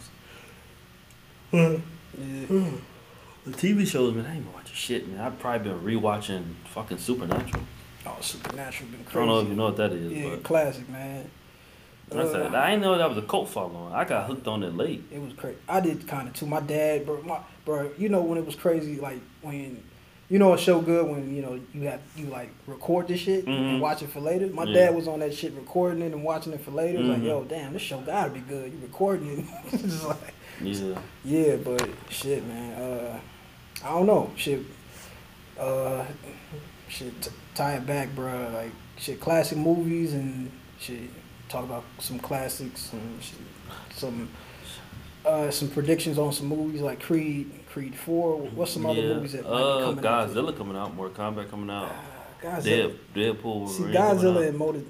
[1.51, 1.77] Yeah.
[2.17, 5.21] the TV shows, man, I ain't been watching shit, man.
[5.21, 7.63] I've probably been rewatching fucking Supernatural.
[8.05, 9.17] Oh, Supernatural been crazy.
[9.17, 11.29] I don't know if you know what that is, yeah, but classic man.
[12.11, 13.93] I, said, I didn't know that was a cult following.
[13.93, 15.03] I got hooked on it late.
[15.11, 15.57] It was crazy.
[15.67, 16.45] I did kind of too.
[16.45, 19.83] My dad, bro, my bro, you know when it was crazy, like when
[20.27, 23.45] You know a show good when you know you have you like record this shit
[23.45, 23.49] Mhm.
[23.73, 24.47] and watch it for later.
[24.47, 24.85] My Yeah.
[24.87, 26.97] dad was on that shit recording it and watching it for later.
[26.99, 27.09] Mhm.
[27.09, 28.71] like, yo, damn, this show gotta be good.
[28.71, 30.97] You recording it, just like, Yeah.
[31.23, 32.73] yeah, but shit, man.
[32.81, 33.19] Uh,
[33.83, 34.61] I don't know, shit.
[35.59, 36.03] Uh,
[36.89, 38.49] shit, t- tie it back, bro.
[38.53, 40.49] Like shit, classic movies and
[40.79, 41.09] shit.
[41.49, 43.19] Talk about some classics and
[43.93, 44.29] some.
[45.25, 48.37] Uh, some predictions on some movies like Creed, Creed Four.
[48.37, 49.13] What's some other yeah.
[49.15, 50.29] movies that might be uh, coming out?
[50.29, 51.91] Godzilla coming out, Mortal Kombat coming out.
[52.39, 52.63] Godzilla.
[52.63, 53.69] Dead, Deadpool.
[53.69, 54.83] See, Godzilla and Mortal.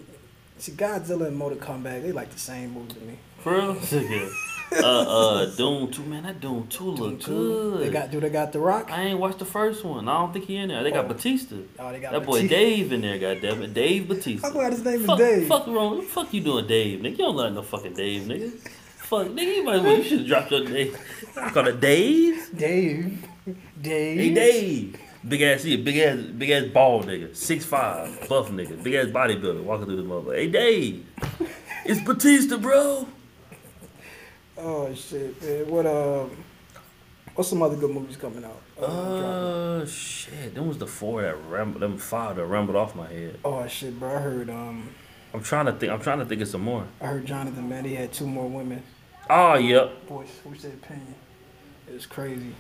[0.58, 3.18] See, Godzilla and Mortal Kombat, they like the same movie to me.
[3.39, 3.78] For real?
[3.91, 4.30] yeah.
[4.72, 7.82] Uh, uh, Dune 2, man, that Dune 2 look 2, good.
[7.88, 8.91] They got do they got The Rock?
[8.91, 10.07] I ain't watched the first one.
[10.09, 10.84] I don't think he in there.
[10.84, 11.09] They got Oh.
[11.09, 11.55] Batista.
[11.80, 12.55] Oh, they got That boy Batista.
[12.55, 13.74] Dave in there, goddamn it.
[13.74, 14.47] Dave Batista.
[14.47, 15.47] I'm glad his name is Dave.
[15.47, 15.97] Fuck wrong.
[15.97, 16.99] What the fuck you doing, Dave?
[16.99, 18.51] Nigga, you don't like no fucking Dave, nigga.
[18.97, 19.97] Fuck, nigga, you might as well.
[19.97, 20.95] You should have dropped your name.
[21.36, 22.49] Call it Dave.
[22.57, 23.28] Dave.
[23.82, 24.18] Dave.
[24.20, 24.99] Hey, Dave.
[25.28, 28.93] Big ass, he a big ass, big ass bald nigga, six five, buff nigga, big
[28.93, 30.36] ass bodybuilder walking through the motherfucker.
[30.36, 31.05] Hey, Dave,
[31.84, 33.07] it's Batista, bro.
[34.58, 35.70] Oh shit, man.
[35.70, 36.32] What um,
[37.36, 38.62] what's some other good movies coming out?
[38.78, 39.24] Uh, dropping?
[39.24, 43.39] Uh, shit, them was the four that rambled, them five that rambled off my head.
[43.43, 44.16] oh shit, bro.
[44.16, 44.89] I heard um,
[45.34, 45.91] I'm trying to think.
[45.91, 46.86] I'm trying to think of some more.
[47.01, 47.84] I heard Jonathan man.
[47.86, 48.82] He had two more women.
[49.30, 50.08] Oh, yep.
[50.08, 51.16] Boy, what's their opinion?
[51.88, 52.53] It was crazy.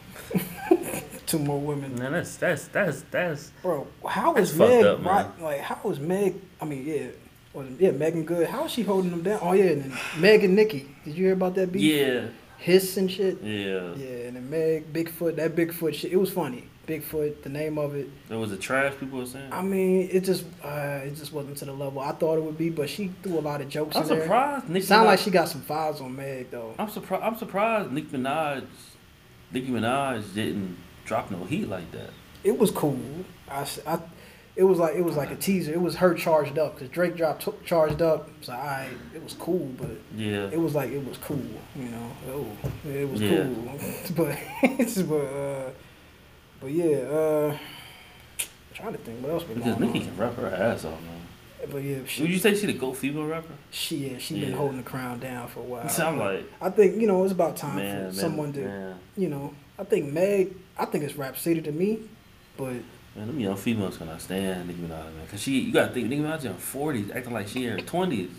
[1.25, 1.95] two more women.
[1.95, 3.51] Man, that's that's that's that's.
[3.61, 5.07] Bro, how That's Meg up, man.
[5.07, 5.41] right?
[5.41, 6.35] Like, how was Meg?
[6.61, 7.07] I mean, yeah,
[7.55, 8.47] was yeah, Megan good.
[8.47, 9.39] How is she holding them down?
[9.41, 10.87] Oh yeah, and then Meg and Nicki.
[11.05, 11.81] Did you hear about that beef?
[11.81, 12.27] Yeah,
[12.57, 13.41] Hiss and shit.
[13.41, 13.93] yeah.
[13.95, 15.35] Yeah, and then Meg, Bigfoot.
[15.37, 16.11] That Bigfoot shit.
[16.11, 16.67] It was funny.
[16.87, 17.41] Bigfoot.
[17.41, 18.07] The name of it.
[18.29, 19.51] There was a trash people were saying.
[19.51, 22.57] I mean, it just uh, it just wasn't to the level I thought it would
[22.57, 22.69] be.
[22.69, 24.21] But she threw a lot of jokes I'm in there.
[24.21, 24.69] surprised.
[24.69, 26.75] Nicki Sound Minaj- like she got some files on Meg though.
[26.77, 27.23] I'm surprised.
[27.23, 27.91] I'm surprised.
[27.91, 28.65] Nicki Minaj,
[29.51, 32.09] Nicki Minaj didn't drop no heat like that.
[32.43, 32.99] It was cool.
[33.49, 33.99] I, I-
[34.55, 35.73] it was like it was like a teaser.
[35.73, 38.29] It was her charged up because Drake dropped t- charged up.
[38.41, 40.49] So I, it was cool, but Yeah.
[40.51, 41.41] it was like it was cool,
[41.75, 42.11] you know.
[42.29, 42.47] Oh,
[42.89, 43.43] it was Yeah.
[43.43, 43.79] cool,
[44.15, 44.37] but
[45.07, 45.69] but uh,
[46.61, 46.97] but yeah.
[46.97, 47.57] Uh,
[48.73, 50.05] trying to think what else been Because Nicki on.
[50.05, 51.11] can rap her ass off, man.
[51.71, 53.53] But yeah, Would you say she the GOAT female rapper?
[53.71, 55.89] she yeah, she been holding the crown down for a while.
[55.89, 58.59] So I'm like, I think you know it's about time man, for man, someone to
[58.61, 59.53] man, you know.
[59.79, 60.55] I think Meg.
[60.77, 61.99] I think it's Rap City to me,
[62.57, 62.75] but
[63.15, 65.27] man, them young females cannot stand Nicki Minaj, man.
[65.29, 67.85] Cause she, you gotta think Nicki Minaj in her forties, acting like she in her
[67.85, 68.31] twenties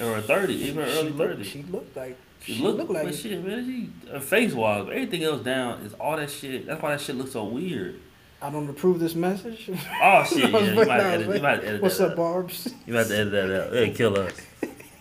[0.00, 1.46] or her thirties, even her she early thirties.
[1.46, 3.64] she looked like She, she look, looked like but shit, man.
[3.64, 6.66] She her face wise, but everything else down is all that shit.
[6.66, 8.00] That's why that shit looks so weird.
[8.40, 9.70] I don't approve this message.
[10.02, 12.16] Oh shit, yeah, you might was edit, you might edit What's up.
[12.16, 12.74] Barb's?
[12.86, 13.76] You might have to edit that out.
[13.76, 14.40] It'll kill us.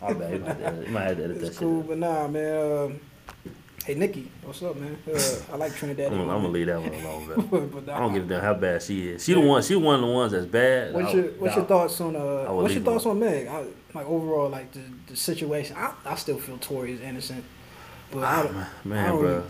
[0.02, 0.34] My bad.
[0.34, 2.28] You might have to edit, you might have to edit that It's cool, but nah,
[2.28, 2.78] man.
[2.78, 3.00] Um,
[3.86, 4.98] hey, Nicki, what's up, man?
[5.08, 5.20] Uh,
[5.52, 6.12] I like Trinidad.
[6.14, 8.82] I'm, I'm gonna leave that one alone, but, I don't give a damn how bad
[8.82, 9.24] she is.
[9.24, 9.62] She the one.
[9.64, 10.94] She one of the ones that's bad.
[10.94, 13.48] What's I- your What's your thoughts on uh What's your thoughts on Meg?
[13.48, 15.76] I, like overall, like the the situation.
[15.78, 17.44] I, I still feel Tory is innocent,
[18.12, 19.30] but I, don't- I Man, don't bro.
[19.36, 19.44] really-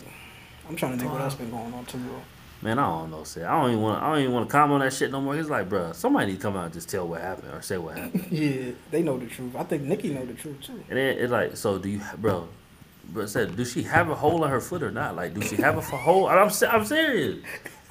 [0.69, 2.21] I'm trying to think what else been going on too, bro.
[2.63, 3.43] Man, I don't know, shit.
[3.43, 4.03] I don't even want.
[4.03, 5.35] I don't even want to comment on that shit no more.
[5.35, 7.77] It's like, bro, somebody need to come out and just tell what happened or say
[7.79, 8.27] what happened.
[8.31, 9.55] Yeah, they know the truth.
[9.55, 10.83] I think Nikki know the truth too.
[10.87, 12.47] and then it's like, so do you, bro?
[13.11, 15.15] Bro said, do she have a hole in her foot or not?
[15.15, 16.27] Like, do she have a f- hole?
[16.27, 17.43] I'm I'm serious.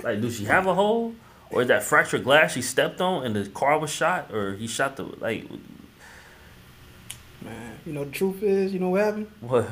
[0.03, 1.15] Like, do she have a hole?
[1.51, 4.33] Or is that fractured glass she stepped on and the car was shot?
[4.33, 5.47] Or he shot the like
[7.43, 9.31] Man, you know the truth is, you know what happened?
[9.41, 9.69] what?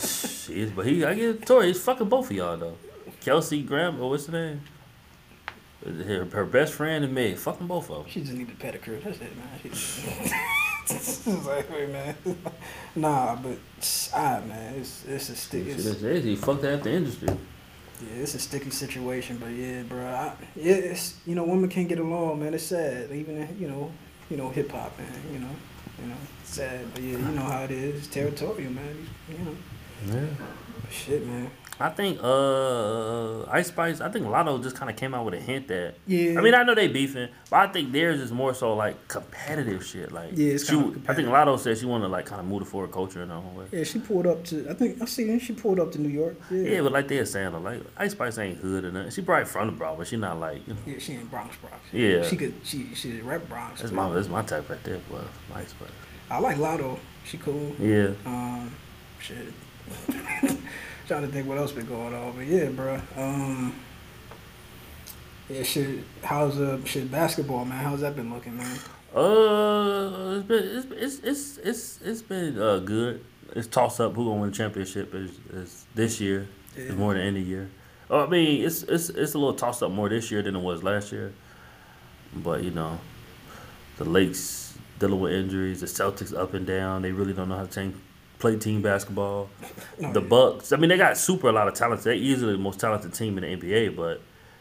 [0.00, 1.68] Shit, but he I get Tory.
[1.68, 2.76] He's fucking both of y'all though.
[3.20, 4.60] Kelsey Graham or what's the name?
[5.84, 8.06] Her, her best friend and me, fucking both of them.
[8.08, 9.02] She just need needed pedicure.
[9.02, 10.40] That's it, man.
[10.86, 12.14] She just, it's like, wait, man.
[12.96, 13.58] Nah, but
[14.14, 15.70] ah, man, it's it's a sticky.
[15.70, 16.30] Shit, It's, it's easy.
[16.30, 17.28] He fucked half the industry.
[17.28, 19.36] yeah, it's a sticky situation.
[19.38, 22.54] But yeah, bro, I, yeah, it's you know, women can't get along, man.
[22.54, 23.10] It's sad.
[23.12, 23.90] Even in, you know,
[24.30, 25.12] you know, hip hop, man.
[25.32, 25.54] You know,
[26.00, 26.80] you know, sad.
[26.94, 27.96] But yeah, you know how it is.
[27.98, 29.06] It's territorial, man.
[29.30, 29.56] You know,
[30.14, 30.26] Yeah.
[30.82, 31.50] but shit, man.
[31.78, 34.00] I think uh Ice Spice.
[34.00, 35.94] I think Latto just kind of came out with a hint that.
[36.06, 36.38] Yeah.
[36.38, 39.84] I mean, I know they beefing, but I think theirs is more so like competitive
[39.84, 40.10] shit.
[40.10, 41.28] Like, Yeah, it's she, I think.
[41.28, 43.54] Latto said she wanted to like kind of move the forward culture in her own
[43.54, 43.66] way.
[43.72, 44.68] Yeah, she pulled up to.
[44.70, 45.38] I think I see.
[45.38, 46.36] She pulled up to New York.
[46.50, 46.62] Yeah.
[46.62, 49.10] Yeah, but like they're saying, like Ice Spice ain't hood or nothing.
[49.10, 50.66] She probably from the Bronx, but she not like.
[50.66, 51.76] You know, Yeah, she ain't Bronx, Bronx.
[51.92, 52.22] Yeah.
[52.24, 52.54] She could.
[52.64, 53.82] She she rep Bronx.
[53.82, 55.00] that's my that's my type right there.
[55.10, 55.24] Well,
[55.54, 55.90] Ice Spice.
[56.30, 56.98] I like Latto.
[57.24, 57.74] She cool.
[57.78, 58.12] Yeah.
[58.24, 58.74] Um,
[59.20, 59.52] shit.
[61.06, 63.00] Trying to think what else been going on, but yeah, bro.
[63.16, 63.72] Um,
[65.48, 66.00] yeah, shit.
[66.22, 67.84] How's uh shit basketball, man?
[67.84, 68.78] How's that been looking, man?
[69.14, 73.24] Uh, it's been it's it's it's it's, it's been uh good.
[73.54, 76.48] It's toss up who gonna win the championship is, is this year.
[76.76, 76.84] Yeah.
[76.84, 77.70] It's more than any year.
[78.10, 80.60] Oh, I mean, it's it's it's a little tossed up more this year than it
[80.60, 81.32] was last year.
[82.34, 82.98] But you know,
[83.98, 87.02] the Lakes dealing with injuries, the Celtics up and down.
[87.02, 88.00] They really don't know how to team,
[88.38, 89.48] play team basketball.
[89.98, 90.26] No, The yeah.
[90.28, 90.72] Bucks.
[90.72, 92.02] I mean, they got super a lot of talent.
[92.02, 93.96] They're easily the most talented team in the NBA.
[93.96, 94.20] But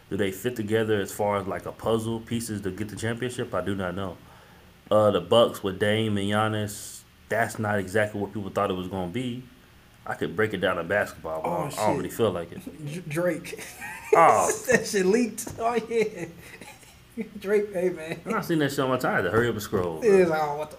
[0.09, 3.53] do they fit together as far as like a puzzle pieces to get the championship?
[3.53, 4.17] I do not know.
[4.89, 7.01] Uh, the Bucks with Dame and Giannis.
[7.27, 9.43] That's not exactly what people thought it was going to be.
[10.05, 11.97] I could break it down in basketball, but Oh, I shit.
[11.97, 13.09] really feel like it.
[13.09, 13.65] Drake.
[14.13, 15.47] Oh, that shit leaked.
[15.57, 16.25] Oh yeah.
[17.39, 18.19] Drake, hey man.
[18.31, 19.23] I seen that shit on my time.
[19.23, 20.01] To hurry up and scroll.
[20.03, 20.77] It is like, oh, what the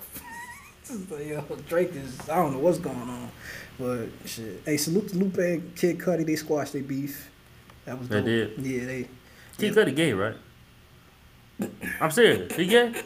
[0.88, 3.30] Yo, Drake is, I don't know what's going on.
[3.78, 4.62] But shit.
[4.64, 6.24] Hey, salute to Lupe and Kid Cudi.
[6.24, 7.28] They squashed their beef.
[7.84, 8.24] That was They dope.
[8.24, 8.58] did?
[8.58, 9.08] Yeah, they.
[9.58, 10.34] Kid Cudi gay, right?
[12.00, 12.54] I'm serious.
[12.54, 12.92] He gay?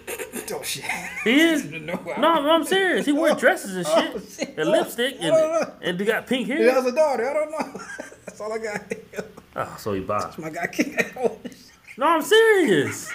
[0.52, 0.84] Oh, shit.
[1.22, 1.64] He is?
[1.70, 3.06] no, No, I'm serious.
[3.06, 3.38] He wear oh.
[3.38, 4.30] dresses and Oh, shit.
[4.48, 4.58] shit.
[4.58, 5.60] And lipstick I don't know.
[5.60, 6.58] and, and they got pink hair.
[6.58, 7.30] He has a daughter.
[7.30, 7.80] I don't know.
[8.26, 8.82] That's all I got.
[9.54, 10.32] Oh, so he bi.
[10.38, 10.68] My guy.
[11.18, 11.38] Oh,
[11.96, 13.12] No, I'm serious.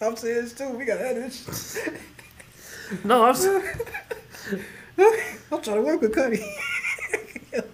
[0.00, 0.70] I'm serious too.
[0.70, 1.78] We got this.
[3.04, 3.34] No, I'm.
[5.50, 6.42] I'm trying to work with Cudi.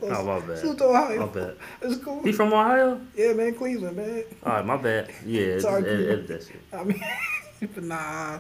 [0.03, 0.59] Oh, my bad.
[0.59, 1.27] Salute to Ohio.
[1.27, 1.57] My bad.
[1.83, 2.23] It's cool.
[2.23, 3.01] He from Ohio?
[3.15, 4.25] Yeah, man, Cleveland, man.
[4.45, 5.11] All right, my bad.
[5.27, 6.61] Yeah, it's, edit that shit.
[6.73, 7.05] I mean,
[7.75, 8.39] but nah,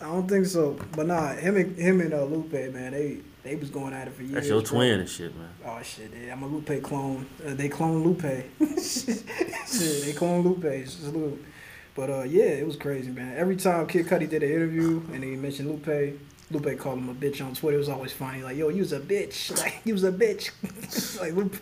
[0.00, 0.78] I don't think so.
[0.92, 4.14] But nah, him and him and uh, Lupe, man, they they was going at it
[4.14, 4.34] for years.
[4.34, 4.70] That's your bro.
[4.70, 5.48] twin and shit, man.
[5.64, 7.26] Oh shit, yeah, I'm a Lupe clone.
[7.44, 8.22] Uh, they clone Lupe.
[8.80, 10.86] shit, they clone Lupe.
[10.86, 11.44] Salute.
[11.96, 13.36] But uh, yeah, it was crazy, man.
[13.36, 16.18] Every time Kid Cudi did an interview and he mentioned Lupe,
[16.50, 17.76] Lupe called him a bitch on Twitter.
[17.76, 19.50] It was always funny, like, "Yo, you was a bitch.
[19.58, 20.50] Like, you was a bitch."
[21.20, 21.56] like Lupe,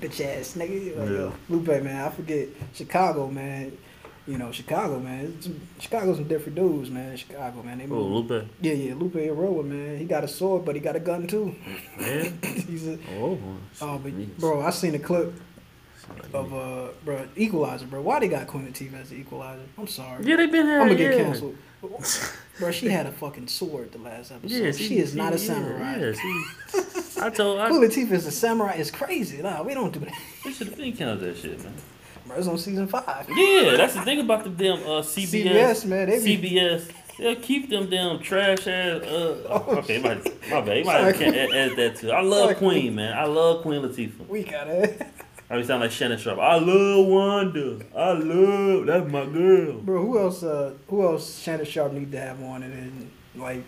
[0.00, 0.98] bitch ass nigga.
[0.98, 2.04] Like, yo, Lupe, man.
[2.04, 3.76] I forget Chicago, man.
[4.26, 5.24] You know, Chicago, man.
[5.38, 5.48] It's-
[5.80, 7.16] Chicago's some different dudes, man.
[7.16, 7.78] Chicago, man.
[7.78, 8.02] They Oh.
[8.02, 8.46] Lupe.
[8.60, 9.98] Yeah, yeah, Lupe Aroa, man.
[9.98, 11.54] He got a sword, but he got a gun too.
[11.98, 12.38] Man.
[12.68, 13.38] He's a Oh,
[13.80, 15.32] Oh, but bro, I seen a clip
[16.32, 18.00] of uh, bro, Equalizer, bro.
[18.00, 19.62] Why they got Queen Latifah as the Equalizer?
[19.78, 20.24] I'm sorry.
[20.24, 20.80] Yeah, they been here.
[20.80, 21.24] I'm gonna get yeah.
[21.24, 21.56] canceled.
[22.58, 24.64] bro, she had a fucking sword the last episode.
[24.64, 25.98] Yeah, she, is not a samurai.
[25.98, 28.74] Yeah, she, I told I, Queen Latifah is a samurai.
[28.74, 29.42] It's crazy.
[29.42, 30.14] Nah, we don't do that.
[30.44, 31.74] we should have been counted that shit, man.
[32.26, 33.26] Bro, it's on season five.
[33.28, 35.44] Yeah, that's the thing about the damn uh, CBS.
[35.44, 36.92] CBS, man, they be- CBS.
[37.18, 39.02] They'll keep them damn trash ass.
[39.02, 40.14] Uh, okay, my,
[40.50, 40.78] my bad.
[40.78, 42.10] You might can't add, add that too.
[42.10, 43.16] I love Queen, man.
[43.16, 44.26] I love Queen Latifah.
[44.28, 45.06] We got it.
[45.52, 46.38] I be sound like Shannon Sharpe.
[46.38, 47.78] I love Wanda.
[47.94, 49.74] I love that's my girl.
[49.82, 50.42] Bro, who else?
[50.42, 51.40] Uh, who else?
[51.40, 53.62] Shannon Sharpe need to have on it, and like,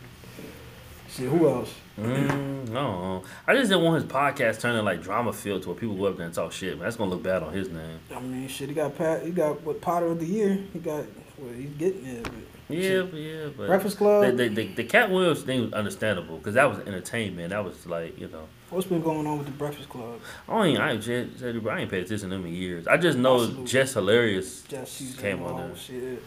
[1.10, 1.28] shit.
[1.28, 1.74] Who else?
[1.98, 5.94] Mm, no, I just didn't want his podcast turning like drama filled to where people
[5.94, 6.78] go up there and talk shit.
[6.78, 8.00] Man, that's gonna look bad on his name.
[8.16, 8.70] I mean, shit.
[8.70, 9.22] He got Pat.
[9.22, 10.58] He got what Potter of the Year.
[10.72, 11.04] He got.
[11.36, 12.22] Well, he's getting it.
[12.22, 12.32] But
[12.68, 14.36] Yeah, yeah, but Breakfast Club.
[14.36, 17.50] The, the, the, the Katt Williams thing was understandable because that was entertainment.
[17.50, 18.48] That was like you know.
[18.70, 20.18] What's been going on with the Breakfast Club?
[20.48, 22.86] I ain't I ain't I ain't paid attention to them in years.
[22.86, 23.66] I just know Absolutely.
[23.66, 25.76] Jess Hilarious Just season came on there.
[25.76, 26.22] Shit.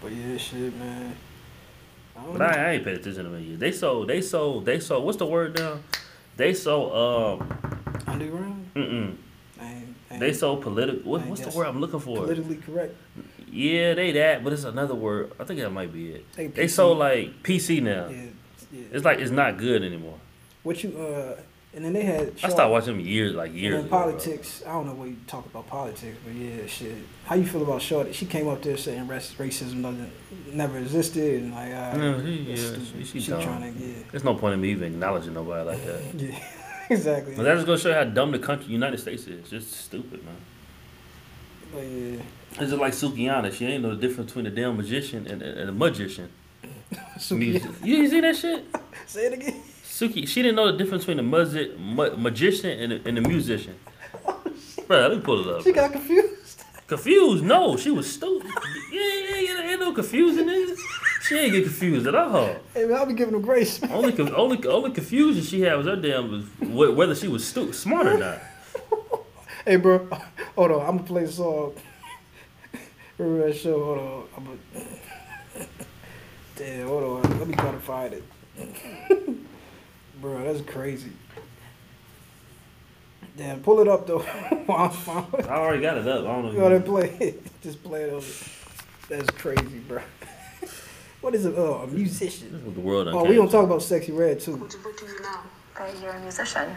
[0.00, 1.16] But yeah, shit, man.
[2.16, 2.42] I But.
[2.42, 3.58] I, I ain't paid attention to them in years.
[3.58, 5.78] They sold they sold they sold what's the word now?
[6.36, 7.58] They sold um
[8.06, 8.70] Underground?
[8.74, 9.16] mm
[9.60, 12.16] I ain't, I ain't they sold political what, what's the word I'm looking for?
[12.18, 12.94] politically correct.
[13.52, 15.32] Yeah, they that, but it's another word.
[15.38, 16.32] I think that might be it.
[16.34, 18.08] They They sold like PC now.
[18.08, 18.22] Yeah,
[18.72, 18.82] yeah.
[18.92, 20.18] It's like it's not good anymore.
[20.62, 21.40] What you uh,
[21.74, 22.32] and then they had.
[22.42, 23.74] I stopped watching them years like years.
[23.74, 23.96] And then ago.
[24.10, 24.62] politics.
[24.66, 26.94] I don't know what you talk about politics, but yeah, shit.
[27.24, 28.12] How you feel about Shorty?
[28.12, 30.10] She came up there saying rac- racism doesn't
[30.52, 32.56] never existed, and like, uh, Yeah, she- yeah,
[32.96, 33.42] she- she she dumb.
[33.42, 36.02] trying to, yeah, There's no point in me even acknowledging nobody like that.
[36.14, 36.38] yeah,
[36.88, 37.34] exactly.
[37.36, 39.48] But that's just gonna show you how dumb the country, United States is.
[39.48, 40.36] Just stupid, man.
[41.72, 42.22] But yeah,
[42.60, 43.52] It's just like Sukihana.
[43.52, 46.28] She ain't know the difference between a damn magician and, and, and a magician.
[47.30, 48.64] You ain't see that shit?
[49.06, 49.60] say it again.
[49.84, 53.20] Suki, she didn't know the difference between a music, ma- magician and a, and a
[53.20, 53.74] musician.
[54.26, 54.42] Oh,
[54.86, 55.62] bro, let me pull it up.
[55.62, 56.64] She got confused.
[56.86, 57.44] Confused?
[57.44, 58.50] No, she was stupid.
[58.90, 59.70] Yeah, yeah, yeah.
[59.70, 60.74] Ain't no confusing nigga.
[61.22, 62.56] She ain't get confused at all.
[62.72, 63.82] Hey man, I'll be giving her grace.
[63.82, 63.92] Man.
[63.92, 66.30] Only, only, only confusion she had was her damn
[66.74, 68.40] was whether she was stu- smart or not.
[69.66, 70.08] Hey, bro,
[70.56, 70.80] hold on.
[70.80, 71.74] I'm gonna play a song.
[73.18, 73.84] Remember that show?
[73.84, 74.24] Hold on.
[74.36, 75.68] I'm gonna.
[76.56, 77.38] Damn, hold on.
[77.38, 78.24] Let me try to find it.
[80.20, 81.12] bro, that's crazy.
[83.36, 84.20] Damn, pull it up though.
[84.68, 85.46] I'm finding it.
[85.46, 86.20] I already got it up.
[86.20, 86.52] I don't know.
[86.52, 87.46] Go ahead and play it.
[87.62, 88.26] Just play it over.
[89.08, 90.02] That's crazy, bro.
[91.20, 91.54] what is it?
[91.56, 92.52] Oh, a musician.
[92.52, 94.56] This is what the world done Oh, we came gonna talk about Sexyy Red too.
[94.56, 95.38] What do, what do you know?
[95.78, 96.76] that you're a musician.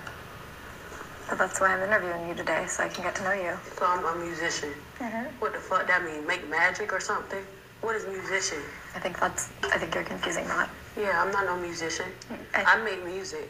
[1.32, 3.56] But that's why I'm interviewing you today, so I can get to know you.
[3.80, 4.74] So I'm a musician.
[5.00, 5.32] Mhm.
[5.40, 6.28] What the fuck that mean?
[6.28, 7.42] Make magic or something?
[7.80, 8.60] What is musician?
[8.96, 9.48] I think that's.
[9.64, 10.68] I think you're confusing that.
[10.98, 12.12] Yeah, I'm not no musician.
[12.54, 13.48] I- I make music.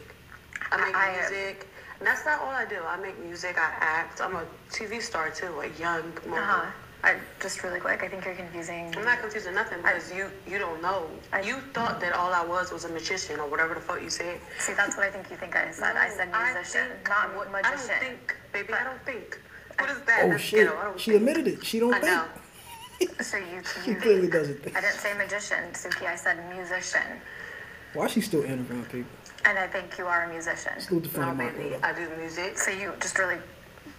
[0.70, 1.66] I make I- music.
[2.00, 2.78] That's not all I do.
[2.86, 4.20] I make music, I act.
[4.20, 6.38] I'm a TV star too, a young mogul.
[6.38, 6.66] Uh-huh.
[7.04, 8.94] I just really quick, I think you're confusing.
[8.96, 11.06] I'm not confusing nothing because you you don't know.
[11.32, 14.10] I- you thought that all I was was a magician or whatever the fuck you
[14.10, 14.38] said.
[14.60, 15.96] See, that's what I think you think I said.
[15.96, 17.90] I said I musician, think not what- magician.
[17.90, 18.72] I don't think, baby.
[18.72, 19.40] I don't think.
[19.80, 20.20] What is that?
[20.24, 20.66] Oh That's shit!
[20.66, 20.78] ghetto.
[20.78, 21.20] I don't She think.
[21.22, 21.64] admitted it.
[21.66, 22.24] She don't I know.
[22.24, 23.20] think.
[23.20, 24.76] So you, She you clearly doesn't think.
[24.76, 26.06] I didn't say magician, Suki.
[26.06, 27.02] I said musician,
[27.94, 29.10] Why she still interviewing people?
[29.44, 30.78] and I think you are a musician.
[30.78, 31.70] Salute the No, funny baby.
[31.70, 31.84] Marco.
[31.88, 32.56] I do music.
[32.56, 33.38] So you just really,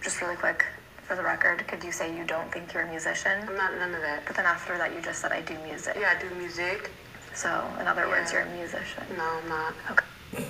[0.00, 0.64] just really quick,
[1.04, 3.32] for the record, could you say you don't think you're a musician?
[3.46, 4.24] I'm not none of that.
[4.26, 5.96] But then after that, you just said I do music.
[5.98, 6.90] Yeah, I do music.
[7.34, 7.48] So
[7.80, 9.02] in other words, you're a musician.
[9.16, 9.74] No, I'm not.
[9.90, 10.04] Okay.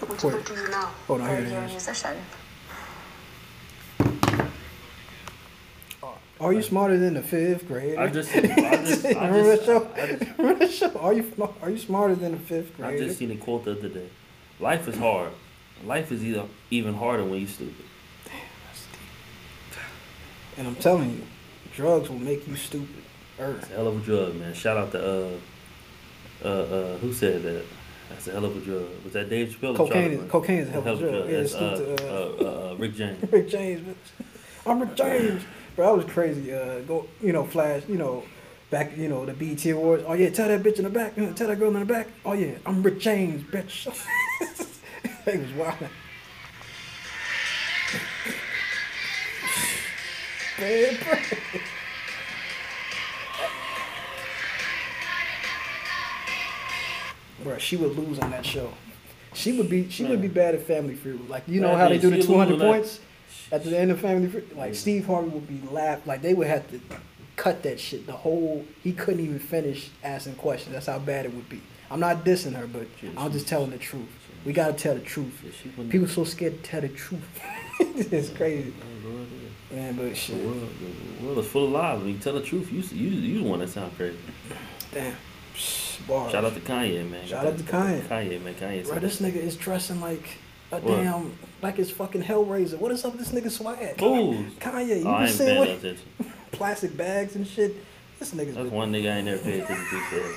[0.07, 0.89] What, what do you know?
[1.07, 2.17] Hold on, Or here you're a musician.
[6.41, 7.97] Are you smarter than the fifth grade?
[7.97, 8.41] I just, I
[8.85, 9.91] just, I remember that just, show?
[9.95, 10.99] I just, Remember that show?
[10.99, 12.87] Are you sm- are you smarter than the fifth grade?
[12.89, 13.07] I grade?
[13.07, 14.09] just seen a quote the other day.
[14.61, 15.31] Life is hard.
[15.85, 17.85] Life is either even harder when you stupid.
[20.57, 21.23] And I'm telling you,
[21.75, 23.03] drugs will make you stupid.
[23.39, 23.63] Earth.
[23.63, 24.55] It's a hell of a drug, man.
[24.55, 25.31] Shout out to uh,
[26.45, 27.65] uh, uh, who said that?
[28.09, 28.87] That's a hell of a drug.
[29.03, 29.77] Was that Dave Chappelle?
[29.77, 31.29] Cocaine is cocaine is a hell of a drug.
[31.31, 32.01] Yeah, That's, it's stupid.
[32.03, 32.37] uh, Uh,
[32.69, 33.33] uh, uh, Rick James.
[33.33, 34.27] Rick James, bitch.
[34.67, 35.43] I'm Rick James.
[35.75, 36.53] Bro, I was crazy.
[36.55, 38.23] Uh, go, you know, flash, you know,
[38.71, 40.05] back, you know, the BET Awards.
[40.07, 41.19] Oh yeah, tell that bitch in the back.
[41.19, 42.07] uh, Tell that girl in the back.
[42.25, 43.87] Oh yeah, I'm Rick James, bitch.
[45.27, 45.89] it was wild.
[50.59, 51.15] Man, bro.
[57.43, 58.73] Bro, she would lose on that show.
[59.35, 61.29] She would be she would be bad at Family Feud.
[61.29, 62.65] Like you know Man, how they do the two hundred that.
[62.71, 63.01] points
[63.51, 64.57] at the end of Family Feud.
[64.57, 64.75] Like.
[64.75, 66.07] Steve Harvey would be laughed.
[66.07, 66.81] like they would have to
[67.37, 68.07] cut that shit.
[68.07, 70.73] The whole he couldn't even finish asking questions.
[70.73, 71.61] That's how bad it would be.
[71.91, 72.87] I'm not dissing her, but
[73.17, 74.09] I'm just telling the truth.
[74.45, 75.41] We gotta tell the truth.
[75.45, 77.41] Yeah, she wouldn't- People so scared to tell the truth.
[77.81, 79.44] it's crazy, The world is-
[79.75, 79.97] man.
[79.97, 80.69] But the shit, world,
[81.21, 81.99] the world is full of lies.
[82.01, 84.17] When you tell the truth, you you you the one that sound crazy.
[84.93, 85.15] damn.
[86.09, 86.33] Bars.
[86.33, 87.25] Shout out to Kanye, man.
[87.27, 88.01] Shout out to Kanye.
[88.03, 88.55] Kanye, man.
[88.55, 88.85] Kanye.
[88.87, 90.39] Bro, this nigga is dressing like
[90.73, 90.97] a What?
[91.03, 92.79] damn like it's fucking Hellraiser.
[92.79, 93.97] What is up with this nigga swag?
[93.99, 94.53] Fools.
[94.59, 96.05] Kanye, you Oh, been seeing what attention.
[96.53, 97.77] plastic bags and shit.
[98.19, 100.35] This nigga's That's been, one nigga I ain't never paid attention to.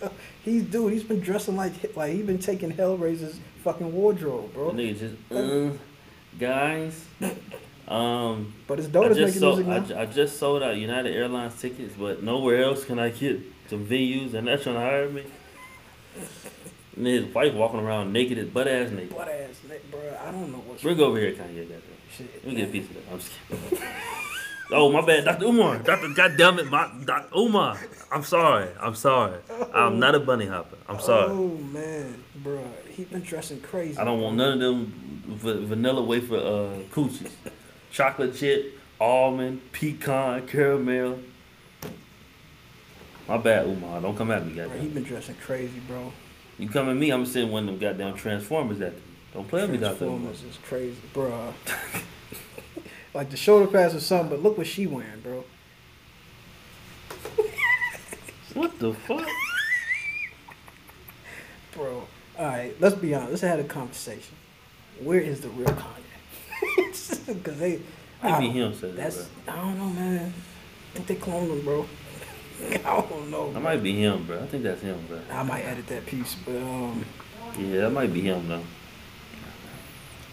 [0.02, 0.10] Man.
[0.44, 0.92] he's dude.
[0.92, 4.70] He's been dressing like like he been taking Hellraiser's fucking wardrobe, The bro.
[4.72, 5.78] nigga just, uh,
[6.38, 7.04] guys.
[7.88, 9.68] Um, But his I daughter's just sold.
[9.68, 13.86] I, I just sold out United Airlines tickets, but nowhere else can I get some
[13.86, 15.24] venues, and they're trying to hire me.
[16.96, 19.10] And his wife walking around naked, as butt ass naked.
[19.16, 20.00] Butt ass neck, bro.
[20.24, 21.62] I don't know what's Bring over here, Kanye.
[21.68, 21.82] Goddamn.
[22.16, 22.44] shit.
[22.44, 23.02] Let me get a piece of that.
[23.12, 23.88] I'm just kidding.
[24.72, 25.44] Oh my bad, Dr.
[25.44, 25.76] Umar.
[25.78, 26.08] Dr.
[26.14, 27.28] Goddamn it, my Dr.
[27.36, 27.78] Umar.
[28.10, 28.66] I'm sorry.
[28.80, 29.38] I'm sorry.
[29.74, 30.78] I'm not a bunny hopper.
[30.88, 31.30] I'm sorry.
[31.30, 33.98] Oh man, bro, he been dressing crazy.
[33.98, 37.30] I don't want none of them v- vanilla wafer uh, coochies.
[37.94, 41.20] Chocolate chip, almond, pecan, caramel.
[43.28, 44.00] My bad, Umar.
[44.00, 44.88] Don't come at me, Bro, he goddamn.
[44.90, 46.12] been dressing crazy, bro.
[46.58, 49.00] You come at me, I'm sending one of them goddamn Transformers at you.
[49.32, 49.98] Don't play with me, Dr.
[49.98, 51.54] Transformers is crazy, bro.
[53.14, 55.44] like the shoulder pads or something, but look what she wearing, bro.
[58.54, 59.26] What the fuck?
[61.72, 63.30] Bro, all right, let's be honest.
[63.30, 64.34] Let's have a conversation.
[65.00, 66.03] Where is the real Kanye?
[67.26, 67.80] Because they,
[68.22, 69.54] I Might him, said that, That's bro.
[69.54, 70.32] I don't know, man.
[70.94, 71.86] I think they cloned him, bro.
[72.70, 72.76] I
[73.08, 73.46] don't know.
[73.46, 73.62] That bro.
[73.62, 74.42] might be him, bro.
[74.42, 75.18] I think that's him, bro.
[75.30, 77.04] I might edit that piece, but um,
[77.58, 78.62] Yeah, that might be him, though.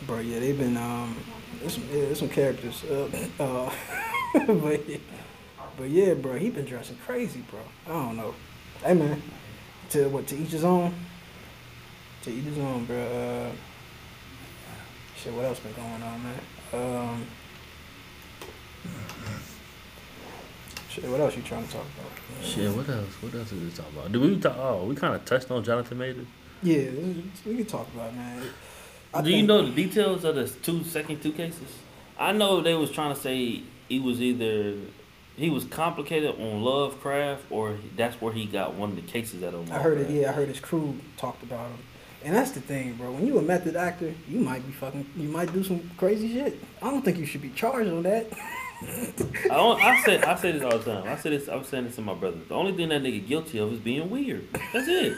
[0.06, 1.16] bro, yeah, they've been um,
[1.60, 2.84] there's some, yeah, there's some characters.
[3.40, 3.72] Uh, uh,
[4.48, 4.98] but yeah,
[5.78, 7.60] but yeah, bro, he been dressing crazy, bro.
[7.86, 8.34] I don't know.
[8.82, 9.22] Hey, man,
[9.90, 10.94] to what to each his own.
[12.24, 12.96] To each his own, bro.
[12.98, 13.52] Uh,
[15.22, 16.40] shit, what else been going on, man?
[16.74, 17.26] Um,
[20.90, 22.46] shit, what else you trying to talk about?
[22.46, 23.22] Shit, what else?
[23.22, 24.12] What else is we talking about?
[24.12, 24.56] Did we talk?
[24.58, 26.28] Oh, we kind of touched on Jonathan Majors.
[26.64, 26.90] Yeah,
[27.46, 28.44] we can talk about it, man.
[29.14, 31.68] I Do you know the details of the two second two cases?
[32.18, 34.76] I know they was trying to say he was either
[35.36, 39.54] he was complicated on Lovecraft or that's where he got one of the cases out
[39.54, 39.72] of.
[39.72, 40.10] I heard it.
[40.10, 41.80] Yeah, I heard his crew talked about him,
[42.24, 43.12] and that's the thing, bro.
[43.12, 46.60] When you a method actor, you might be fucking, you might do some crazy shit.
[46.82, 48.28] I don't think you should be charged on that.
[48.82, 49.82] I don't.
[49.82, 51.08] I said I say this all the time.
[51.08, 51.48] I said this.
[51.48, 52.38] I was saying this to my brother.
[52.48, 54.48] The only thing that nigga guilty of is being weird.
[54.74, 55.18] That's it.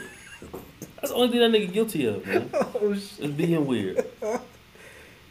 [0.96, 2.50] That's the only thing that nigga guilty of, man.
[2.54, 3.20] oh shit.
[3.20, 4.04] Is being weird.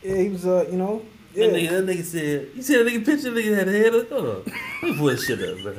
[0.03, 1.01] Yeah, he was, uh, you know,
[1.33, 1.71] That, nigga, yeah.
[1.79, 3.31] that nigga said, you see that nigga picture?
[3.31, 4.09] That nigga had a head up.
[4.09, 4.43] Hold on.
[4.81, 5.73] Let me pull this shit up, bro.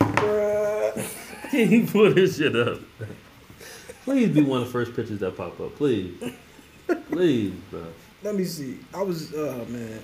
[0.00, 1.48] Bruh.
[1.50, 2.80] he pull this shit up.
[4.04, 6.14] Please be one of the first pictures that pop up, please.
[7.10, 7.86] Please, bro.
[8.22, 8.78] Let me see.
[8.92, 10.02] I was, uh, man.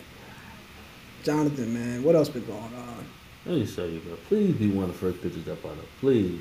[1.25, 2.03] Jonathan, man.
[2.05, 3.07] What else been going on?
[3.45, 4.17] Let me show you, bro.
[4.29, 5.89] Please be one of the first pictures up on it.
[6.01, 6.41] Please.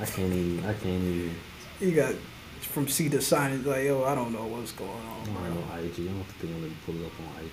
[0.00, 0.64] I can't even.
[0.64, 1.34] I can't even.
[1.80, 2.14] You got
[2.60, 3.52] from C to sign.
[3.52, 5.22] It's like, yo, I don't know what's going on.
[5.22, 6.00] I don't know IG.
[6.00, 7.50] I don't think I'm gonna pull it up on IG.